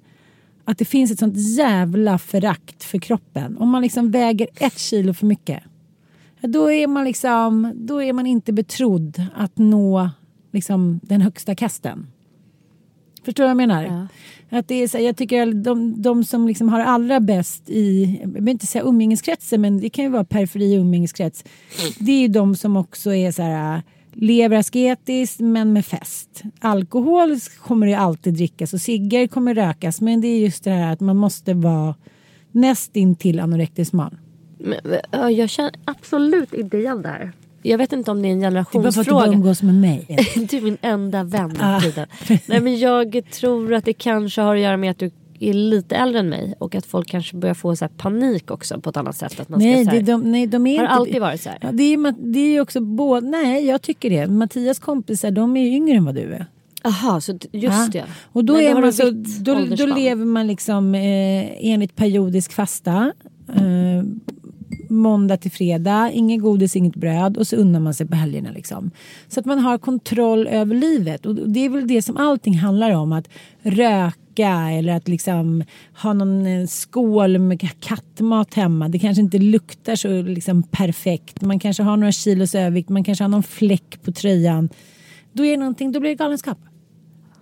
[0.63, 3.57] att det finns ett sånt jävla förakt för kroppen.
[3.57, 5.63] Om man liksom väger ett kilo för mycket.
[6.41, 10.09] Då är man liksom, då är man inte betrodd att nå
[10.51, 12.07] liksom den högsta kasten.
[13.27, 13.83] Förstår du vad jag menar?
[14.49, 14.57] Ja.
[14.57, 18.19] Att det är så, jag tycker att de, de som liksom har allra bäst i,
[18.21, 21.43] jag vill inte säga umgängeskretsen men det kan ju vara periferi umgängeskrets.
[21.99, 23.81] Det är ju de som också är så här
[24.13, 26.43] lever asketiskt men med fest.
[26.59, 30.93] Alkohol kommer det alltid drickas och ciggar kommer rökas men det är just det här
[30.93, 31.95] att man måste vara
[32.51, 34.17] nästintill anorektisk smal.
[34.57, 34.79] Men,
[35.11, 37.31] ja, jag känner absolut inte igen det här.
[37.69, 39.27] Jag vet inte om det är en Det är bara för att du generationsfråga.
[39.27, 40.05] umgås med mig.
[40.49, 41.81] Du är min enda vän Ah.
[42.45, 45.95] Nej men jag tror att det kanske har att göra med att du är lite
[45.95, 49.15] äldre än mig och att folk kanske börjar få så panik också på ett annat
[49.17, 49.39] sätt.
[49.39, 50.93] Att man Nej, ska, så det, här, de, nej, de är har inte...
[50.93, 51.57] alltid varit så här.
[51.61, 54.27] Ja, det, är, det är också både, nej jag tycker det.
[54.27, 56.45] Mattias kompisar de är yngre än vad du är.
[56.83, 58.03] Jaha, så just det.
[58.31, 63.11] Och då, Men är man så, då, då lever man liksom eh, enligt periodisk fasta.
[63.55, 64.03] Eh,
[64.89, 68.49] måndag till fredag, inget godis, inget bröd och så unnar man sig på helgerna.
[68.51, 68.91] Liksom.
[69.27, 71.25] Så att man har kontroll över livet.
[71.25, 73.13] Och det är väl det som allting handlar om.
[73.13, 73.29] Att
[73.61, 75.63] röka eller att liksom
[76.01, 78.89] ha någon eh, skål med kattmat hemma.
[78.89, 81.41] Det kanske inte luktar så liksom perfekt.
[81.41, 84.69] Man kanske har några kilos övervikt, man kanske har någon fläck på tröjan.
[85.31, 86.57] Då, är det någonting, då blir det galenskap.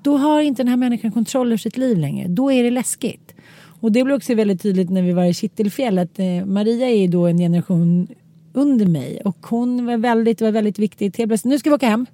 [0.02, 2.28] Då har inte den här människan kontroll över sitt liv längre.
[2.28, 3.25] Då är det läskigt.
[3.86, 7.02] Och det blev också väldigt tydligt när vi var i Kittelfjäll att eh, Maria är
[7.02, 8.08] ju då en generation
[8.54, 11.18] under mig och hon var väldigt, var väldigt viktig.
[11.18, 12.06] Helt plötsligt, nu ska vi åka hem.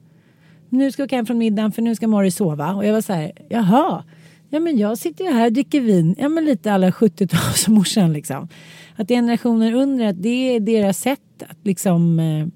[0.69, 2.73] Nu ska vi åka hem från middagen för nu ska Morris sova.
[2.73, 4.03] Och jag var så här, jaha.
[4.49, 6.15] Ja men jag sitter ju här och dricker vin.
[6.19, 8.47] Ja men lite alla 70-talsmorsan liksom.
[8.95, 12.47] Att generationer under att det är deras sätt att liksom eh,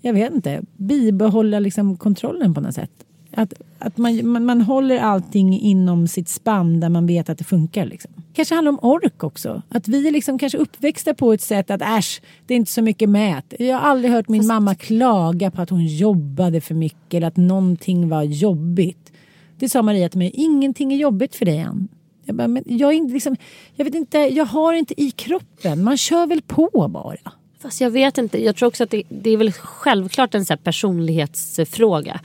[0.00, 3.04] jag vet inte, bibehålla liksom kontrollen på något sätt.
[3.38, 7.44] Att, att man, man, man håller allting inom sitt spann där man vet att det
[7.44, 7.86] funkar.
[7.86, 8.10] Liksom.
[8.32, 9.62] kanske handlar om ork också.
[9.68, 12.82] Att vi är liksom kanske uppväxta på ett sätt att äsch, det är inte så
[12.82, 13.54] mycket mät.
[13.58, 17.36] Jag har aldrig hört min mamma klaga på att hon jobbade för mycket eller att
[17.36, 19.12] någonting var jobbigt.
[19.58, 21.88] Det sa Maria till mig, ingenting är jobbigt för dig än.
[22.24, 23.36] Jag, bara, men jag, är inte liksom,
[23.74, 27.32] jag vet inte, jag har inte i kroppen, man kör väl på bara.
[27.62, 30.56] Fast jag vet inte, jag tror också att det, det är väl självklart en så
[30.56, 32.20] personlighetsfråga.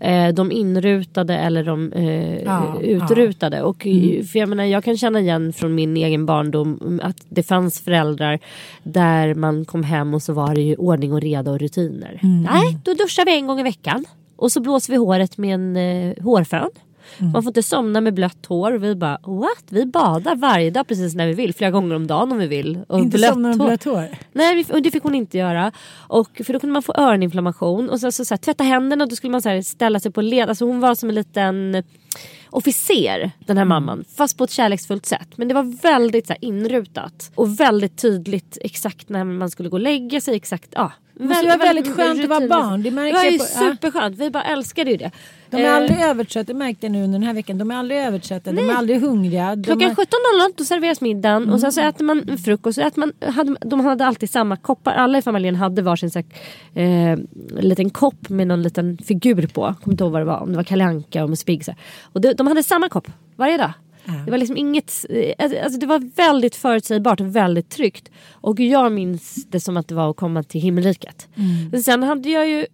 [0.00, 3.62] Eh, de inrutade eller de eh, Ja, utrutade.
[3.62, 3.82] Och,
[4.32, 8.38] för jag, menar, jag kan känna igen från min egen barndom att det fanns föräldrar
[8.82, 12.20] där man kom hem och så var det ju ordning och reda och rutiner.
[12.22, 14.04] Nej, då duschar vi en gång i veckan.
[14.36, 16.70] Och så blåser vi håret med en eh, hårfön.
[17.18, 18.72] Man får inte somna med blött hår.
[18.72, 19.64] Vi bara what?
[19.68, 21.54] Vi badar varje dag precis när vi vill.
[21.54, 22.78] Flera gånger om dagen om vi vill.
[22.88, 24.08] Och inte blött somna med blött hår.
[24.32, 25.72] Nej och det fick hon inte göra.
[26.08, 27.90] Och, för då kunde man få öroninflammation.
[27.90, 30.12] Och så, så, så här, tvätta händerna och då skulle man så här, ställa sig
[30.12, 30.48] på led.
[30.48, 31.82] Alltså hon var som en liten
[32.50, 33.68] officer den här Mm.
[33.68, 34.04] mamman.
[34.16, 35.28] Fast på ett kärleksfullt sätt.
[35.36, 37.30] Men det var väldigt så här, inrutat.
[37.34, 40.36] Och väldigt tydligt exakt när man skulle gå och lägga sig.
[40.36, 40.92] Exakt, ja.
[41.14, 42.82] Det måste vara väldigt skönt att vara barn.
[42.82, 43.70] Det Det var ju på- ja.
[43.70, 44.18] superskönt.
[44.18, 45.10] Vi bara älskade ju det.
[45.50, 47.58] De är Eh, aldrig övertrötta, det märkte jag nu under den här veckan.
[47.58, 49.56] De är aldrig övertrötta, de är aldrig hungriga.
[49.56, 49.94] De Klockan är...
[49.94, 52.78] 17.00 då serveras middagen och sen så äter man frukost.
[52.78, 54.94] Äter man, hade, de hade alltid samma koppar.
[54.94, 56.22] Alla i familjen hade varsin så
[56.74, 57.18] här, eh,
[57.60, 59.66] liten kopp med någon liten figur på.
[59.66, 60.40] Jag kommer inte ihåg vad det var.
[60.40, 61.64] Om det var Kalle Anka och Musse Pigg.
[62.02, 63.08] Och de, de hade samma kopp.
[63.36, 63.72] varje dag.
[64.24, 68.10] Det var liksom inget, eh, alltså det var väldigt förutsägbart och väldigt tryggt.
[68.32, 71.28] Och jag minns det som att det var att komma till himmelriket.
[71.36, 71.82] Mm.
[71.82, 72.66] Sen hade jag ju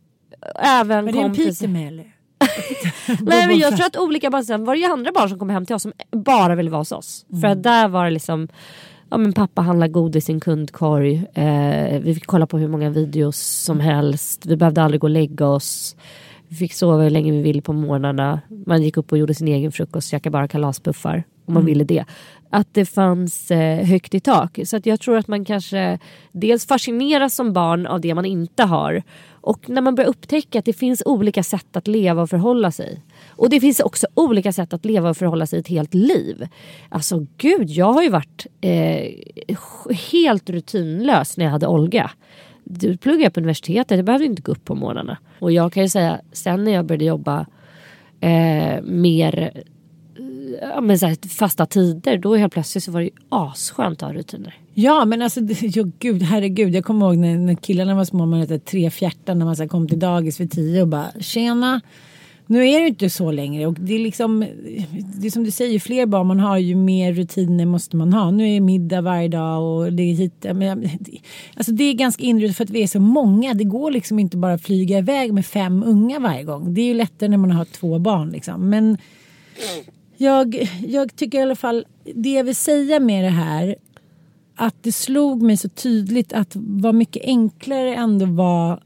[0.56, 2.04] även Var det en Peter med eller?
[3.20, 5.50] Nej men jag tror att olika barn, sen var det ju andra barn som kom
[5.50, 7.26] hem till oss som bara ville vara hos oss.
[7.30, 7.40] Mm.
[7.40, 8.48] För att där var det liksom
[9.12, 11.26] Ja men pappa handlar godis i en kundkorg.
[11.34, 14.46] Eh, vi fick kolla på hur många videos som helst.
[14.46, 15.96] Vi behövde aldrig gå och lägga oss.
[16.48, 18.40] Vi fick sova hur länge vi ville på morgnarna.
[18.66, 21.66] Man gick upp och gjorde sin egen frukost, käkade bara kalaspuffar om man mm.
[21.66, 22.04] ville det.
[22.50, 24.58] Att det fanns eh, högt i tak.
[24.64, 25.98] Så att jag tror att man kanske
[26.32, 29.02] dels fascineras som barn av det man inte har.
[29.42, 33.02] Och när man börjar upptäcka att det finns olika sätt att leva och förhålla sig.
[33.28, 36.48] Och det finns också olika sätt att leva och förhålla sig ett helt liv.
[36.88, 39.08] Alltså gud, jag har ju varit eh,
[40.12, 42.10] helt rutinlös när jag hade Olga.
[42.64, 45.18] Du pluggade på universitetet, jag behövde inte gå upp på morgnarna.
[45.38, 47.46] Och jag kan ju säga, sen när jag började jobba
[48.20, 49.62] eh, mer eh,
[50.60, 54.08] ja, men så här, fasta tider då helt plötsligt så var det ju asskönt att
[54.08, 54.61] ha rutiner.
[54.74, 58.40] Ja men alltså jo, gud herregud jag kommer ihåg när, när killarna var små man
[58.40, 61.80] hette tre fjärtan när man så här, kom till dagis vid tio och bara tjena
[62.52, 64.46] nu är det inte så längre och det är liksom
[65.20, 68.12] det är som du säger ju fler barn man har ju mer rutiner måste man
[68.12, 68.30] ha.
[68.30, 70.46] Nu är det middag varje dag och det är hit.
[70.54, 70.88] Men,
[71.54, 73.54] alltså det är ganska inrutat för att vi är så många.
[73.54, 76.74] Det går liksom inte bara att flyga iväg med fem unga varje gång.
[76.74, 78.70] Det är ju lättare när man har två barn liksom.
[78.70, 78.98] Men
[80.16, 83.76] jag, jag tycker i alla fall, det jag vill säga med det här,
[84.62, 88.82] att det slog mig så tydligt att vad mycket enklare ändå var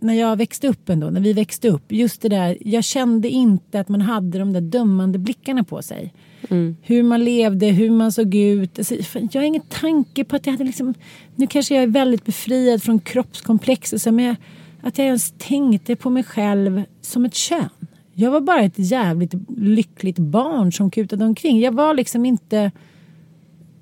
[0.00, 1.92] när jag växte upp ändå, när vi växte upp.
[1.92, 6.14] Just det där, jag kände inte att man hade de där dömande blickarna på sig.
[6.50, 6.76] Mm.
[6.82, 8.78] Hur man levde, hur man såg ut.
[8.78, 10.94] Alltså, jag har ingen tanke på att jag hade liksom...
[11.36, 14.36] Nu kanske jag är väldigt befriad från kroppskomplex och så, men jag,
[14.82, 17.68] att jag ens tänkte på mig själv som ett kön.
[18.12, 21.60] Jag var bara ett jävligt lyckligt barn som kutade omkring.
[21.60, 22.70] Jag var liksom inte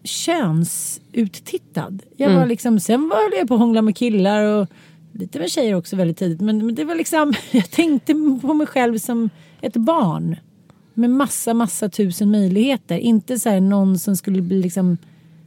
[0.04, 2.02] könsutttittad.
[2.16, 2.40] Jag mm.
[2.40, 4.68] var liksom, sen var jag på att hångla med killar och
[5.12, 6.40] lite med tjejer också väldigt tidigt.
[6.40, 9.30] Men, men det var liksom, jag tänkte på mig själv som
[9.60, 10.36] ett barn.
[10.94, 12.98] Med massa, massa tusen möjligheter.
[12.98, 14.96] Inte så här någon som skulle bli liksom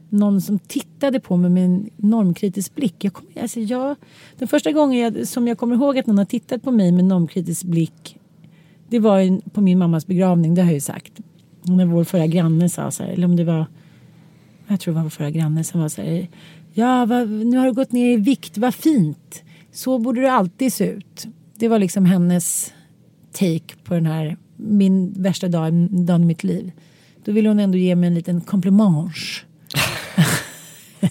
[0.08, 3.04] någon som tittade på mig med en normkritisk blick.
[3.04, 3.96] Jag kom, alltså jag,
[4.38, 7.04] den första gången jag, som jag kommer ihåg att någon har tittat på mig med
[7.04, 8.18] normkritisk blick
[8.88, 11.12] det var på min mammas begravning, det har jag ju sagt.
[11.62, 13.66] När vår förra granne sa så här, eller om det var,
[14.68, 16.28] jag tror det var förra granne som var så här,
[16.72, 19.42] ja vad, nu har du gått ner i vikt, vad fint.
[19.72, 21.26] Så borde det alltid se ut.
[21.54, 22.72] Det var liksom hennes
[23.32, 26.72] take på den här, min värsta dag, dagen i mitt liv.
[27.24, 29.12] Då ville hon ändå ge mig en liten komplimang.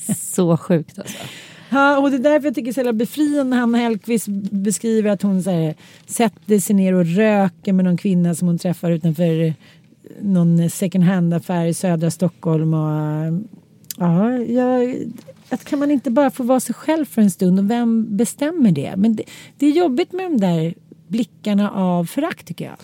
[0.18, 1.18] så sjukt alltså.
[1.70, 5.10] Ja, och det är därför jag tycker det är så befriande när Hanna Hellquist beskriver
[5.10, 5.76] att hon så här,
[6.06, 9.54] sätter sig ner och röker med någon kvinna som hon träffar utanför
[10.22, 12.74] någon second hand-affär i södra Stockholm.
[12.74, 13.44] Och,
[13.98, 14.96] ja, jag,
[15.50, 18.72] att kan man inte bara få vara sig själv för en stund och vem bestämmer
[18.72, 18.94] det?
[18.98, 19.24] Men det,
[19.58, 20.74] det är jobbigt med de där
[21.08, 22.76] blickarna av förakt tycker jag.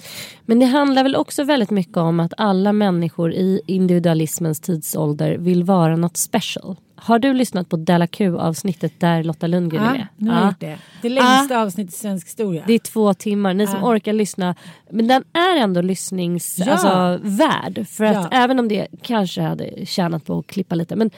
[0.45, 5.63] Men det handlar väl också väldigt mycket om att alla människor i individualismens tidsålder vill
[5.63, 6.76] vara något special.
[7.04, 10.08] Har du lyssnat på Della Q avsnittet där Lotta Lundgren ja, är med?
[10.16, 10.78] Nu har ja, det.
[11.02, 11.62] Det längsta ja.
[11.62, 12.64] avsnittet i svensk historia.
[12.68, 13.54] Det är två timmar.
[13.54, 14.56] Ni som orkar lyssna.
[14.89, 16.68] Men den är ändå lyssningsvärd.
[16.68, 17.22] Ja.
[17.66, 20.95] Alltså, för att även om det kanske hade tjänat på att klippa lite.
[20.95, 21.12] Men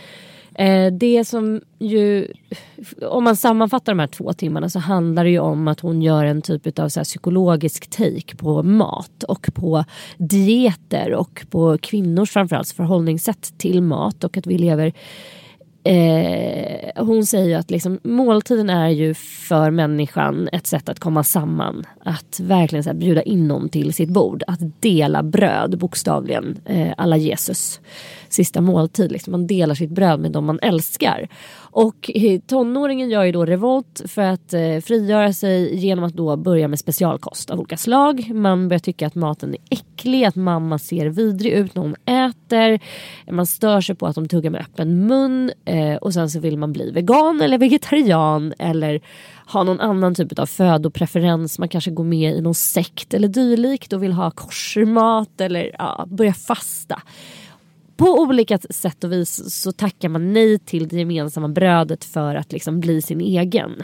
[0.55, 2.27] Eh, det som ju,
[3.09, 6.25] om man sammanfattar de här två timmarna så handlar det ju om att hon gör
[6.25, 9.83] en typ av så psykologisk take på mat och på
[10.17, 14.93] dieter och på kvinnors framförallt förhållningssätt till mat och att vi lever
[15.83, 21.23] Eh, hon säger ju att liksom, måltiden är ju för människan ett sätt att komma
[21.23, 21.83] samman.
[22.03, 24.43] Att verkligen så här, bjuda in någon till sitt bord.
[24.47, 26.57] Att dela bröd bokstavligen.
[26.65, 27.79] Eh, alla Jesus
[28.33, 29.11] sista måltid.
[29.11, 29.31] Liksom.
[29.31, 31.27] Man delar sitt bröd med de man älskar.
[31.55, 36.37] Och eh, tonåringen gör ju då revolt för att eh, frigöra sig genom att då
[36.37, 38.31] börja med specialkost av olika slag.
[38.33, 42.79] Man börjar tycka att maten är äcklig, att mamma ser vidrig ut när hon äter.
[43.31, 46.57] Man stör sig på att de tuggar med öppen mun eh, och sen så vill
[46.57, 49.01] man bli vegan eller vegetarian eller
[49.45, 51.59] ha någon annan typ av födopreferens.
[51.59, 56.05] Man kanske går med i någon sekt eller dylikt och vill ha korsmat eller ja,
[56.09, 57.01] börja fasta
[57.97, 62.51] på olika sätt och vis så tackar man nej till det gemensamma brödet för att
[62.51, 63.83] liksom bli sin egen.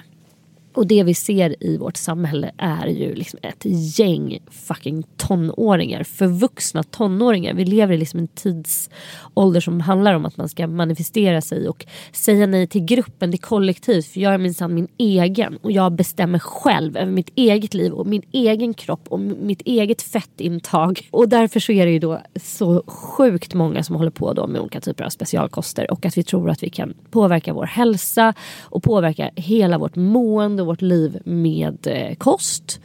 [0.80, 3.66] Och det vi ser i vårt samhälle är ju liksom ett
[4.00, 6.04] gäng fucking tonåringar.
[6.04, 7.54] Förvuxna tonåringar.
[7.54, 11.86] Vi lever i liksom en tidsålder som handlar om att man ska manifestera sig och
[12.12, 14.06] säga nej till gruppen, till kollektivt.
[14.06, 18.08] För jag är minsann min egen och jag bestämmer själv över mitt eget liv och
[18.08, 21.08] min egen kropp och mitt eget fettintag.
[21.12, 24.62] Och därför så är det ju då så sjukt många som håller på då med
[24.62, 28.84] olika typer av specialkoster och att vi tror att vi kan påverka vår hälsa och
[28.84, 32.80] påverka hela vårt mående vårt liv med eh, kost.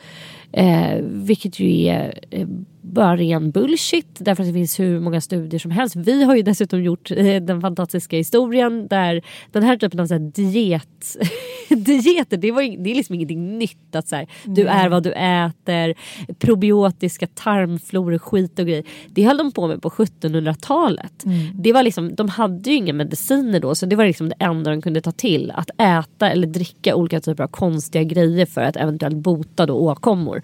[0.52, 2.46] Eh, vilket ju är eh,
[2.84, 5.96] bara ren bullshit därför att det finns hur många studier som helst.
[5.96, 9.22] Vi har ju dessutom gjort eh, den fantastiska historien där
[9.52, 11.16] den här typen av så diet,
[11.68, 13.94] dieter, det, var, det är liksom ingenting nytt.
[13.94, 15.94] Att så här, du är vad du äter,
[16.38, 18.84] probiotiska tarmfloror, skit och grejer.
[19.08, 21.24] Det höll de på med på 1700-talet.
[21.24, 21.62] Mm.
[21.62, 24.70] Det var liksom, de hade ju inga mediciner då så det var liksom det enda
[24.70, 25.52] de kunde ta till.
[25.54, 30.42] Att äta eller dricka olika typer av konstiga grejer för att eventuellt bota då åkommor.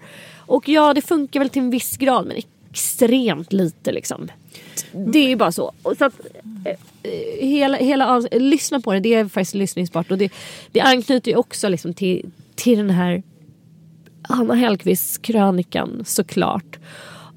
[0.51, 2.37] Och ja, det funkar väl till en viss grad men
[2.69, 4.27] extremt lite liksom.
[4.91, 5.71] Det är ju bara så.
[5.97, 6.13] så att,
[6.65, 6.77] eh,
[7.47, 10.11] hela, hela, lyssna på det, det är faktiskt lyssningsbart.
[10.11, 10.33] Och det,
[10.71, 13.23] det anknyter ju också liksom till, till den här
[14.21, 16.79] Hanna Hellquists krönikan såklart.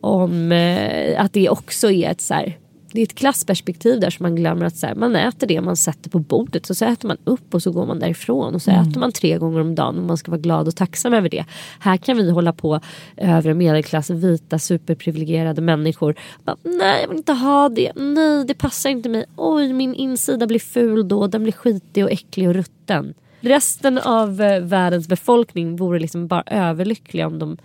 [0.00, 2.58] Om eh, att det också är ett så här,
[2.94, 5.76] det är ett klassperspektiv där som man glömmer att så här, man äter det man
[5.76, 6.66] sätter på bordet.
[6.66, 8.54] Så, så äter man upp och så går man därifrån.
[8.54, 8.88] Och så mm.
[8.88, 11.44] äter man tre gånger om dagen och man ska vara glad och tacksam över det.
[11.78, 12.80] Här kan vi hålla på
[13.16, 16.14] övre medelklass, vita superprivilegierade människor.
[16.44, 17.92] Bara, Nej jag vill inte ha det.
[17.94, 19.24] Nej det passar inte mig.
[19.36, 21.26] Oj min insida blir ful då.
[21.26, 23.14] Den blir skitig och äcklig och rutten.
[23.40, 27.56] Resten av eh, världens befolkning vore liksom bara överlyckliga om de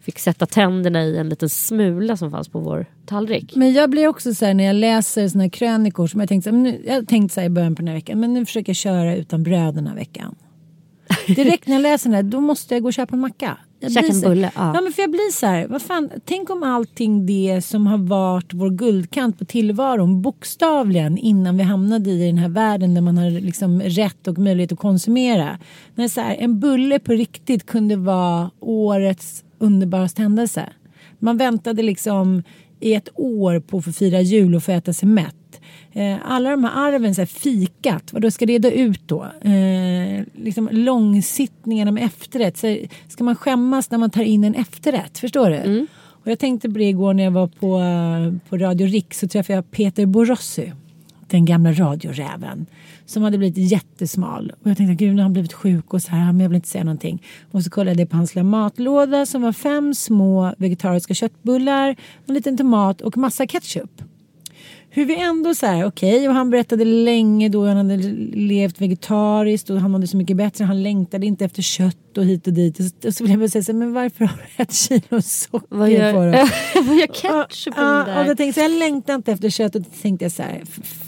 [0.00, 3.56] fick sätta tänderna i en liten smula som fanns på vår tallrik.
[3.56, 6.52] Men jag blir också så här när jag läser såna här krönikor som jag tänkte,
[6.52, 8.76] nu, jag tänkte så här i början på den här veckan, men nu försöker jag
[8.76, 10.34] köra utan bröd den här veckan.
[11.26, 13.56] Direkt när jag läser den här, då måste jag gå och köpa en macka.
[13.82, 14.50] Käka en bulle.
[14.54, 14.72] Ja.
[14.74, 14.80] ja.
[14.80, 18.54] men för jag blir så här, vad fan, tänk om allting det som har varit
[18.54, 23.30] vår guldkant på tillvaron bokstavligen innan vi hamnade i den här världen där man har
[23.30, 25.58] liksom rätt och möjlighet att konsumera.
[25.94, 30.68] När så här, en bulle på riktigt kunde vara årets underbaraste händelse.
[31.18, 32.42] Man väntade liksom
[32.80, 35.60] i ett år på att få fira jul och få äta sig mätt.
[35.92, 39.26] Eh, alla de här arven, så här, fikat, vad då ska det ut då?
[39.42, 42.56] Eh, liksom långsittningarna med efterrätt.
[42.56, 42.76] Så
[43.08, 45.18] ska man skämmas när man tar in en efterrätt?
[45.18, 45.56] Förstår du?
[45.56, 45.86] Mm.
[45.96, 47.80] Och jag tänkte på det igår när jag var på,
[48.48, 50.72] på Radio Riks så träffade jag Peter Borossi.
[51.30, 52.66] Den gamla radioräven
[53.06, 54.52] som hade blivit jättesmal.
[54.62, 56.56] Och jag tänkte gud nu har han blivit sjuk och så här men jag vill
[56.56, 57.22] inte säga någonting.
[57.50, 62.34] Och så kollade jag på hans lilla matlåda som var fem små vegetariska köttbullar, en
[62.34, 64.02] liten tomat och massa ketchup
[64.90, 67.96] hur vi ändå så här, okej, okay, och han berättade länge då han hade
[68.32, 70.64] levt vegetariskt och han mådde så mycket bättre.
[70.64, 73.04] Han längtade inte efter kött och hit och dit.
[73.04, 75.76] Och så vill jag bara säga så här, men varför har du ett kilo socker
[75.76, 76.50] vad gör, på dig?
[76.74, 79.82] vad gör ketchup och, och, och då tänkte jag, jag längtar inte efter kött och
[79.82, 80.62] då tänkte jag så här,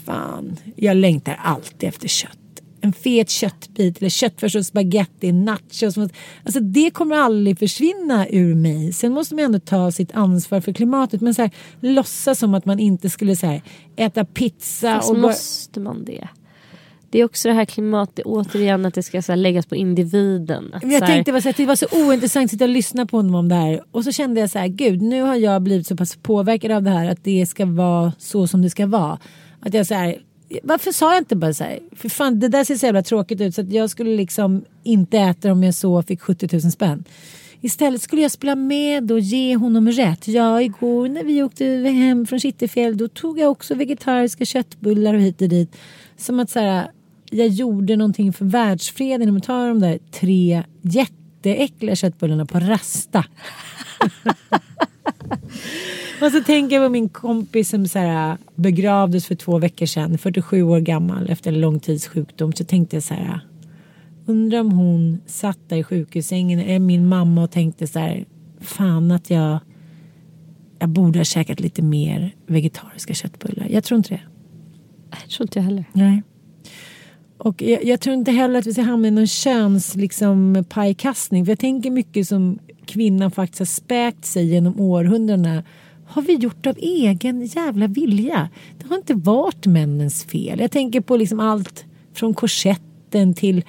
[0.05, 2.37] fan, jag längtar alltid efter kött
[2.81, 5.97] en fet köttbit eller köttfärs och spagetti, nachos.
[5.97, 8.93] Alltså det kommer aldrig försvinna ur mig.
[8.93, 11.21] Sen måste man ändå ta sitt ansvar för klimatet.
[11.21, 13.61] Men så här, låtsas som att man inte skulle så här,
[13.95, 14.95] äta pizza.
[14.95, 16.27] Fast och måste man det?
[17.09, 20.73] Det är också det här klimatet, återigen att det ska så här, läggas på individen.
[20.73, 23.49] Att, jag tänkte att det var så ointressant att sitta och lyssna på honom om
[23.49, 23.81] det här.
[23.91, 26.83] Och så kände jag så här, gud nu har jag blivit så pass påverkad av
[26.83, 29.19] det här att det ska vara så som det ska vara.
[29.59, 30.17] Att jag så här,
[30.63, 31.79] varför sa jag inte bara så här?
[31.95, 35.17] För fan, det där ser så jävla tråkigt ut så att jag skulle liksom inte
[35.17, 37.03] äta om jag så fick 70 000 spänn.
[37.61, 40.27] Istället skulle jag spela med och ge honom rätt.
[40.27, 45.21] Ja, igår när vi åkte hem från Kittelfjäll då tog jag också vegetariska köttbullar och
[45.21, 45.75] hit och dit.
[46.17, 46.91] Som att så här,
[47.29, 53.25] jag gjorde någonting för världsfreden om att ta de där tre jätteäckliga köttbullarna på rasta.
[56.21, 60.17] Och så tänker jag på min kompis som så här, begravdes för två veckor sedan,
[60.17, 62.53] 47 år gammal efter en lång tids sjukdom.
[62.53, 63.39] Så tänkte jag så här,
[64.25, 68.25] undrar om hon satt där i sjukhussängen, eller min mamma och tänkte så här,
[68.59, 69.59] fan att jag,
[70.79, 73.67] jag borde ha käkat lite mer vegetariska köttbullar.
[73.69, 74.21] Jag tror inte det.
[75.11, 75.85] Jag tror inte jag heller.
[75.93, 76.23] Nej.
[77.37, 81.45] Och jag, jag, tror inte heller att vi ska hamna i någon köns liksom, pajkastning.
[81.45, 85.63] För jag tänker mycket som kvinnan faktiskt har späkt sig genom århundradena
[86.11, 88.49] har vi gjort av egen jävla vilja.
[88.77, 90.59] Det har inte varit männens fel.
[90.59, 93.63] Jag tänker på liksom allt från korsetten till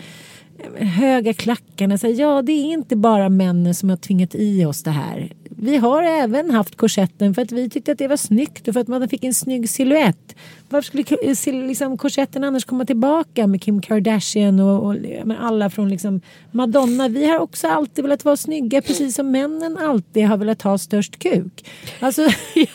[0.78, 1.99] eh, höga klackarna.
[1.99, 5.32] Så ja, det är inte bara männen som har tvingat i oss det här.
[5.64, 8.80] Vi har även haft korsetten för att vi tyckte att det var snyggt och för
[8.80, 10.36] att man fick en snygg silhuett.
[10.68, 10.86] Varför
[11.34, 14.96] skulle eh, liksom, korsetten annars komma tillbaka med Kim Kardashian och, och
[15.38, 17.08] alla från liksom Madonna?
[17.08, 21.18] Vi har också alltid velat vara snygga precis som männen alltid har velat ha störst
[21.18, 21.70] kuk.
[22.00, 22.22] Alltså,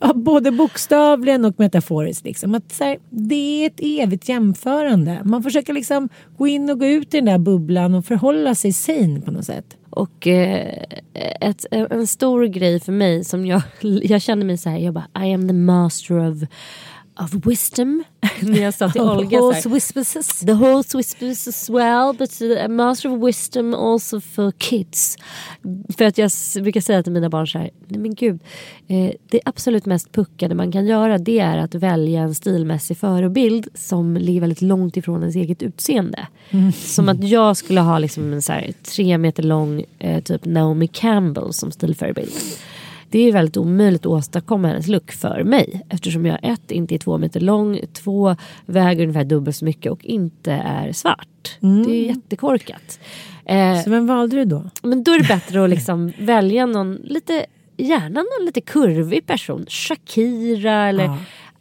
[0.00, 2.24] ja, både bokstavligen och metaforiskt.
[2.24, 2.54] Liksom.
[2.54, 5.20] Att, här, det är ett evigt jämförande.
[5.24, 8.72] Man försöker liksom gå in och gå ut i den där bubblan och förhålla sig
[8.72, 9.76] sane på något sätt.
[9.98, 10.84] Och eh,
[11.40, 15.24] ett, en stor grej för mig som jag, jag känner mig så här, jag bara
[15.26, 16.48] I am the master of,
[17.18, 18.04] of wisdom.
[18.40, 20.40] När jag sa till Olga Horse whispers.
[20.40, 25.16] The horse whispers as well but a master of wisdom also for kids.
[25.96, 26.30] För att jag
[26.62, 28.40] brukar säga till mina barn så här, nej men gud.
[28.88, 33.68] Eh, det absolut mest puckade man kan göra det är att välja en stilmässig förebild
[33.74, 36.26] som ligger väldigt långt ifrån ens eget utseende.
[36.74, 40.86] Som att jag skulle ha liksom en så här, tre meter lång eh, typ Naomi
[40.86, 42.32] Campbell som stilförebild.
[43.10, 45.82] Det är väldigt omöjligt att åstadkomma hennes look för mig.
[45.88, 48.36] Eftersom jag ett, inte är två meter lång, två,
[48.66, 51.58] väger ungefär dubbelt så mycket och inte är svart.
[51.60, 53.00] Det är jättekorkat.
[53.44, 54.70] Eh, Så vem valde du då?
[54.82, 57.46] men då är det bättre att liksom välja någon lite,
[57.76, 59.66] gärna någon lite kurvig person.
[59.68, 61.10] Shakira eller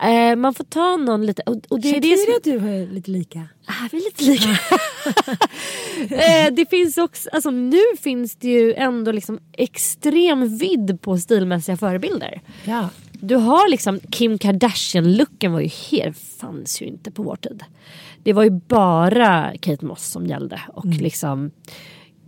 [0.02, 1.42] eh, man får ta någon lite.
[1.42, 3.48] Och, och det är det som, Shakira du har lite lika.
[3.66, 4.50] Ah, vi är lite lika.
[6.16, 11.78] eh, det finns också, alltså nu finns det ju ändå liksom extrem vidd på stilmässiga
[11.78, 12.42] förebilder.
[12.66, 12.90] Ja.
[13.12, 17.64] Du har liksom Kim Kardashian-looken var ju helt, fanns ju inte på vår tid.
[18.24, 21.52] Det var ju bara Kate Moss som gällde och liksom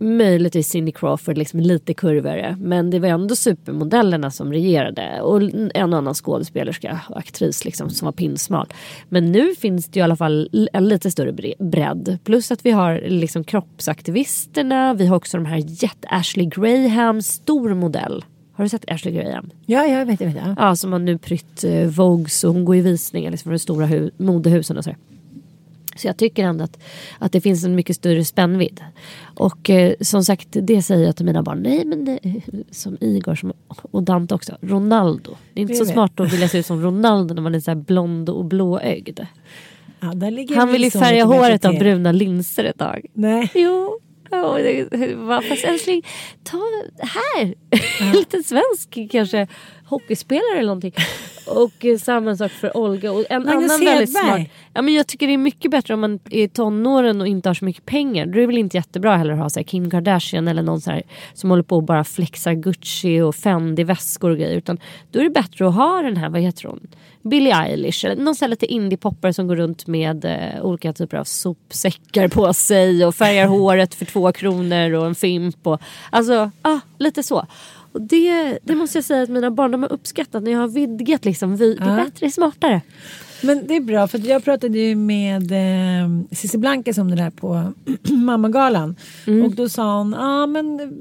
[0.00, 2.56] möjligtvis Cindy Crawford liksom lite kurvigare.
[2.60, 5.42] Men det var ändå supermodellerna som regerade och
[5.74, 8.66] en och annan skådespelerska och aktris liksom som var pinsmal.
[9.08, 12.18] Men nu finns det ju i alla fall en lite större bre- bredd.
[12.24, 13.44] Plus att vi har liksom
[14.04, 14.94] kroppsaktivisterna.
[14.94, 18.24] Vi har också de här jätte Ashley Graham, stor modell.
[18.52, 19.50] Har du sett Ashley Graham?
[19.66, 20.36] Ja, jag vet, jag vet.
[20.36, 20.54] Ja.
[20.58, 23.58] Ja, som har nu prytt eh, Vogues och hon går i visningar liksom, för de
[23.58, 24.94] stora hu- modehusen och så.
[26.00, 26.78] Så jag tycker ändå att,
[27.18, 28.80] att det finns en mycket större spännvidd.
[29.34, 31.58] Och eh, som sagt, det säger jag till mina barn.
[31.62, 32.18] Nej men det,
[32.70, 33.52] som Igor som,
[33.90, 34.56] och Dante också.
[34.60, 35.36] Ronaldo.
[35.54, 35.92] Det är inte Det så vet.
[35.92, 39.20] smart att vilja se ut som Ronaldo när man är så blond och blåögd.
[40.00, 40.06] Ja,
[40.56, 43.06] Han vill ju färga håret av bruna linser ett tag.
[43.12, 43.50] Nej.
[43.54, 43.98] Jo.
[44.30, 46.02] Ja, det- fast älskling,
[46.44, 46.58] ta
[46.98, 47.54] här.
[48.14, 49.46] Lite svensk kanske
[49.84, 50.92] hockeyspelare eller någonting.
[51.50, 53.12] Och eh, samma sak för Olga.
[53.12, 54.44] Och en Magnus annan väldigt Hedberg.
[54.46, 54.48] smart.
[54.74, 57.54] Ja, men jag tycker det är mycket bättre om man är tonåren och inte har
[57.54, 58.26] så mycket pengar.
[58.26, 60.80] Då är det väl inte jättebra heller att ha så här, Kim Kardashian eller någon
[60.80, 61.02] så här,
[61.34, 64.56] som håller på och bara flexar Gucci och Fendi väskor och grejer.
[64.56, 64.78] Utan
[65.10, 66.80] då är det bättre att ha den här, vad heter hon?
[67.22, 71.16] Billie Eilish eller någon sån här lite indie-poppare som går runt med eh, olika typer
[71.16, 75.66] av sopsäckar på sig och färgar håret för två kronor och en fimp.
[75.66, 75.80] Och,
[76.10, 77.46] alltså, ah, lite så.
[77.92, 80.68] Och det, det måste jag säga att mina barn de har uppskattat när jag har
[80.68, 81.56] vidgat liksom.
[81.56, 81.96] Vi, Det är Ja.
[81.96, 82.80] bättre, det är smartare.
[83.42, 87.30] Men det är bra för jag pratade ju med eh, Cissi Blankes om det där
[87.30, 87.72] på
[88.12, 88.96] Mammagalan.
[89.26, 89.44] Mm.
[89.44, 90.92] Och då sa hon, ja ah, men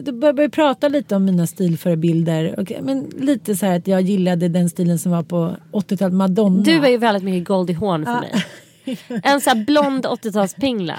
[0.00, 2.60] då började vi prata lite om mina stilförebilder.
[2.60, 6.62] Och, men lite så här att jag gillade den stilen som var på 80-talet, Madonna.
[6.62, 8.20] Du är ju väldigt mycket Goldie Hawn för Ja.
[8.20, 8.30] mig.
[9.22, 10.94] En sån här blond 80-talspingla.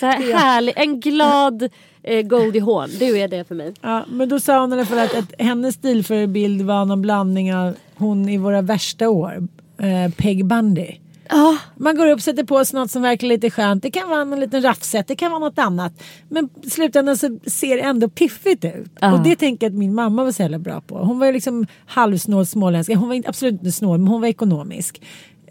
[0.00, 1.68] Så här härlig, en glad
[2.02, 2.88] eh, Goldie Hawn.
[2.98, 3.74] Du är det för mig.
[3.80, 7.54] Ja, men då sa hon i alla fall att, att hennes stilförebild var någon blandning
[7.54, 9.48] av hon i våra värsta år,
[9.78, 10.86] eh, Peg Bundy.
[11.30, 13.82] Ja, Man går upp och sätter på sig något som verkar lite skönt.
[13.82, 15.92] Det kan vara en liten raffset, det kan vara något annat.
[16.28, 18.90] Men i slutändan så ser det ändå piffigt ut.
[19.00, 19.12] Ja.
[19.12, 20.98] Och det tänker jag att min mamma var så jävla bra på.
[20.98, 22.94] Hon var ju liksom halvsnål småländsk.
[22.94, 25.00] Hon var inte- absolut inte snål men hon var ekonomisk.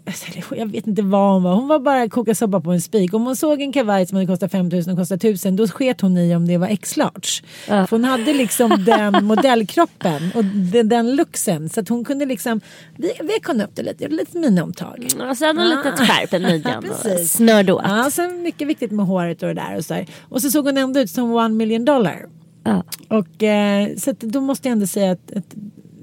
[0.08, 1.54] Alltså, Jag vet inte vad hon var.
[1.54, 3.14] Hon var bara koka soppa på en spik.
[3.14, 6.18] Om hon såg en kavaj som hade kostat 5000 och kostat 1000 då sket hon
[6.18, 7.28] i om det var X-large.
[7.68, 7.86] Ja.
[7.86, 11.68] För hon hade liksom den modellkroppen och den, den looksen.
[11.68, 12.60] Så att hon kunde liksom,
[12.96, 15.08] vi, vi kunde upp det lite, gjorde lite miniomtag.
[15.30, 17.82] och sen en litet skärp i midjan och snörde åt.
[17.84, 20.06] Ja, sen mycket viktigt med håret och det där och så där.
[20.28, 22.26] Och så såg hon ändå ut som one million dollar.
[22.64, 22.84] Ja.
[23.08, 25.54] Och eh, så då måste jag ändå säga att, att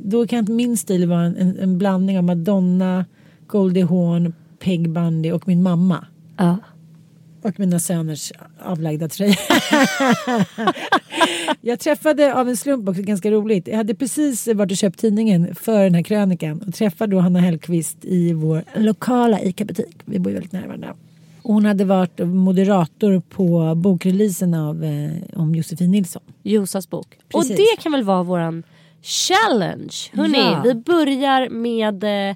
[0.03, 3.05] då kan inte min stil vara en, en, en blandning av Madonna,
[3.47, 6.05] Goldie Hawn, Peg Bundy och min mamma.
[6.37, 6.57] Ja.
[7.41, 8.31] Och mina söners
[8.63, 9.35] avlagda tröja.
[11.61, 13.67] jag träffade av en slump också, ganska roligt.
[13.67, 17.39] Jag hade precis varit och köpt tidningen för den här krönikan och träffade då Hanna
[17.39, 19.95] Hellquist i vår lokala ICA-butik.
[20.05, 20.95] Vi bor ju väldigt nära varandra.
[21.41, 26.21] Och hon hade varit moderator på bokreleasen av, eh, om Josefin Nilsson.
[26.43, 27.17] Josas bok.
[27.29, 27.51] Precis.
[27.51, 28.63] Och det kan väl vara våran
[29.01, 29.93] challenge.
[30.13, 30.61] Hörrni, Ja.
[30.63, 32.35] vi börjar med eh,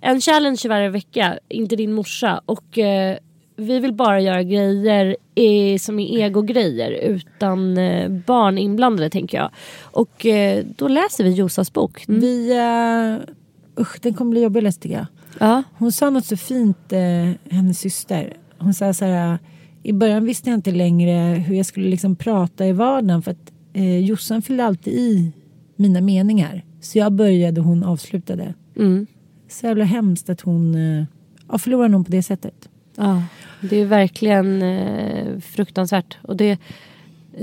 [0.00, 2.40] en challenge varje vecka, inte din morsa.
[2.46, 3.16] Och eh,
[3.56, 9.50] vi vill bara göra grejer i, som är egogrejer utan eh, barn inblandade tänker jag.
[9.82, 12.08] Och eh, då läser vi Josas bok.
[12.08, 12.20] Mm.
[12.20, 15.06] Vi, uh, usch, den kommer bli jobbig att läsa tycker jag.
[15.38, 15.62] Ja.
[15.78, 18.36] Hon sa något så fint, eh, hennes syster.
[18.58, 19.38] Hon sa så här,
[19.82, 23.52] i början visste jag inte längre hur jag skulle liksom prata i vardagen för att
[23.72, 25.32] eh, Jossan fyllde alltid i
[25.76, 26.64] mina meningar.
[26.80, 28.54] Så jag började och hon avslutade.
[28.76, 29.06] Mm.
[29.50, 31.04] Så jävla hemskt att hon eh,
[31.48, 32.68] ja, förlorar någon på det sättet.
[32.96, 33.22] Ja,
[33.60, 36.18] det är verkligen eh, fruktansvärt.
[36.22, 36.58] Och det,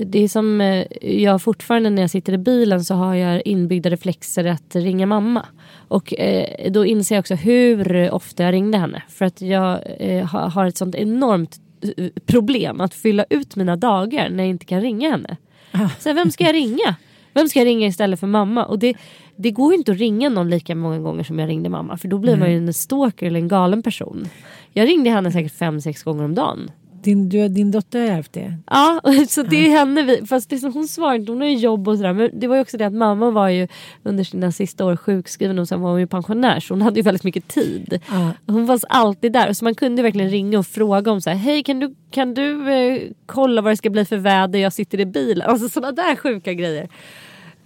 [0.06, 3.90] det är som eh, jag fortfarande när jag sitter i bilen så har jag inbyggda
[3.90, 5.46] reflexer att ringa mamma.
[5.88, 9.04] Och eh, då inser jag också hur ofta jag ringde henne.
[9.10, 11.60] För att jag eh, har, ett sånt enormt
[11.98, 15.38] eh, problem att fylla ut mina dagar när jag inte kan ringa henne.
[15.72, 15.90] Ah.
[16.00, 16.96] Så här, vem ska jag ringa?
[17.38, 18.66] Vem ska jag ringa istället för mamma?
[18.66, 18.94] Och det,
[19.36, 21.98] det går ju inte att ringa någon lika många gånger som jag ringde mamma.
[21.98, 24.28] För då blir man ju en stalker eller en galen person.
[24.74, 26.72] Jag ringde henne säkert fem, sex gånger om dagen.
[27.04, 28.58] Din, du, din dotter har ärvt det.
[28.68, 31.56] Ja, så det är henne vi, fast det som hon svarar inte, hon har ju
[31.56, 32.14] jobb och sådär.
[32.14, 33.68] Men det var ju också det att mamma var ju
[34.04, 37.04] under sina sista år sjukskriven och sen var hon ju pensionär så hon hade ju
[37.04, 38.00] väldigt mycket tid.
[38.10, 38.32] Ja.
[38.48, 41.64] Hon fanns alltid där så man kunde verkligen ringa och fråga om så här, hej
[41.64, 45.06] kan du, kan du eh, kolla vad det ska bli för väder, jag sitter i
[45.06, 45.50] bilen.
[45.58, 46.90] Alltså sådana där sjuka grejer.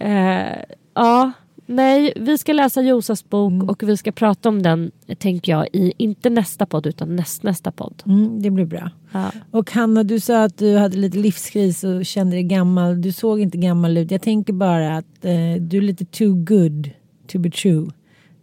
[0.02, 1.32] Eh, ja,
[1.66, 5.92] nej vi ska läsa Josas bok och vi ska prata om den tänker jag i,
[5.96, 8.02] inte nästa podd utan näst, nästa podd.
[8.06, 8.90] Mm, det blir bra.
[9.12, 9.32] Ja.
[9.50, 13.02] Och Hanna, du sa att du hade lite livskris och kände dig gammal.
[13.02, 14.10] Du såg inte gammal ut.
[14.10, 16.90] Jag tänker bara att eh, du är lite too good
[17.26, 17.90] to be true.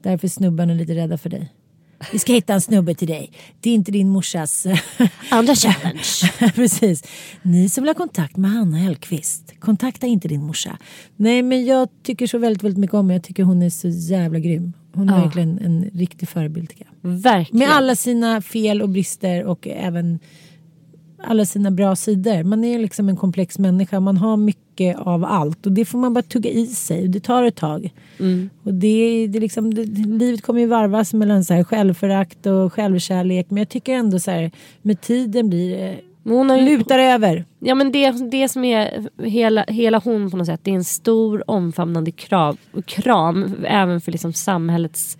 [0.01, 1.51] Därför är snubbarna lite rädda för dig.
[2.11, 3.31] Vi ska hitta en snubbe till dig.
[3.59, 4.67] Det är inte din morsas...
[5.29, 6.03] Andra challenge.
[6.55, 7.03] Precis.
[7.41, 10.77] Ni som vill ha kontakt med Hanna Hellqvist, kontakta inte din morsa.
[11.15, 13.13] Nej men jag tycker så väldigt, väldigt mycket om henne.
[13.13, 14.73] Jag tycker hon är så jävla grym.
[14.93, 15.23] Hon är Ja.
[15.23, 16.73] verkligen en riktig förebild.
[17.01, 17.59] Verkligen.
[17.59, 20.19] Med alla sina fel och brister och även
[21.23, 22.43] alla sina bra sidor.
[22.43, 23.99] Man är liksom en komplex människa.
[23.99, 27.07] Man har mycket av allt och det får man bara tugga i sig.
[27.07, 27.93] Det tar ett tag.
[28.63, 33.45] Och det, det liksom, det, livet kommer ju varvas mellan så här självförakt och självkärlek.
[33.49, 34.51] Men jag tycker ändå så här
[34.81, 37.45] med tiden blir det Hon ju, lutar över.
[37.59, 40.59] ja, men det, det som är hela, hela hon på något sätt.
[40.63, 45.17] Det är en stor omfamnande krav, kram även för liksom samhällets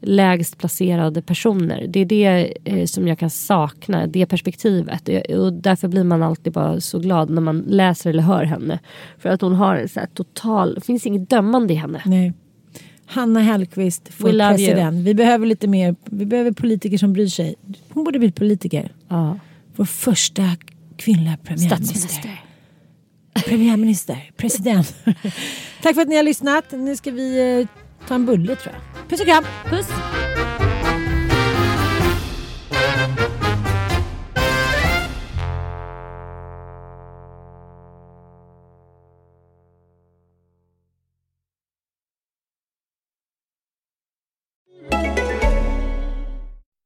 [0.00, 1.86] lägst placerade personer.
[1.88, 5.08] Det är det eh, som jag kan sakna, det perspektivet.
[5.38, 8.78] Och därför blir man alltid bara så glad när man läser eller hör henne.
[9.18, 12.02] För att hon har en så här total, det finns inget dömande i henne.
[12.04, 12.32] Nej.
[13.06, 15.06] Hanna Hellquist love president.
[15.06, 17.54] Vi behöver lite mer, vi behöver politiker som bryr sig.
[17.88, 18.92] Hon borde bli politiker.
[19.08, 19.38] Ja.
[19.76, 20.42] Vår första
[20.96, 21.76] kvinnliga premiärminister.
[21.76, 22.44] Statsminister.
[23.46, 24.94] Premiärminister, president.
[25.82, 26.64] Tack för att ni har lyssnat.
[26.72, 27.66] Nu ska vi eh,
[28.08, 28.87] ta en bulle tror jag.
[29.08, 29.44] Puss och kram.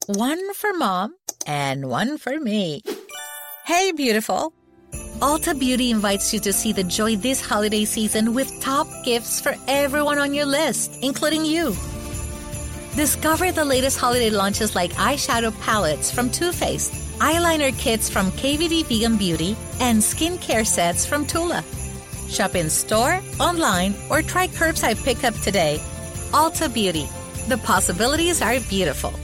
[0.09, 1.15] One for mom
[1.47, 2.83] and one for me.
[3.65, 4.53] Hey, beautiful.
[5.21, 9.55] Ulta Beauty invites you to see the joy this holiday season with top gifts for
[9.69, 11.75] everyone on your list, including you.
[12.97, 18.85] Discover the latest holiday launches like eyeshadow palettes from Too Faced, eyeliner kits from KVD
[18.85, 21.65] Vegan Beauty, and skincare sets from Tula.
[22.29, 25.81] Shop in store, online, or try curbside pickup today.
[26.33, 27.09] Ulta Beauty.
[27.49, 29.15] The possibilities are beautiful.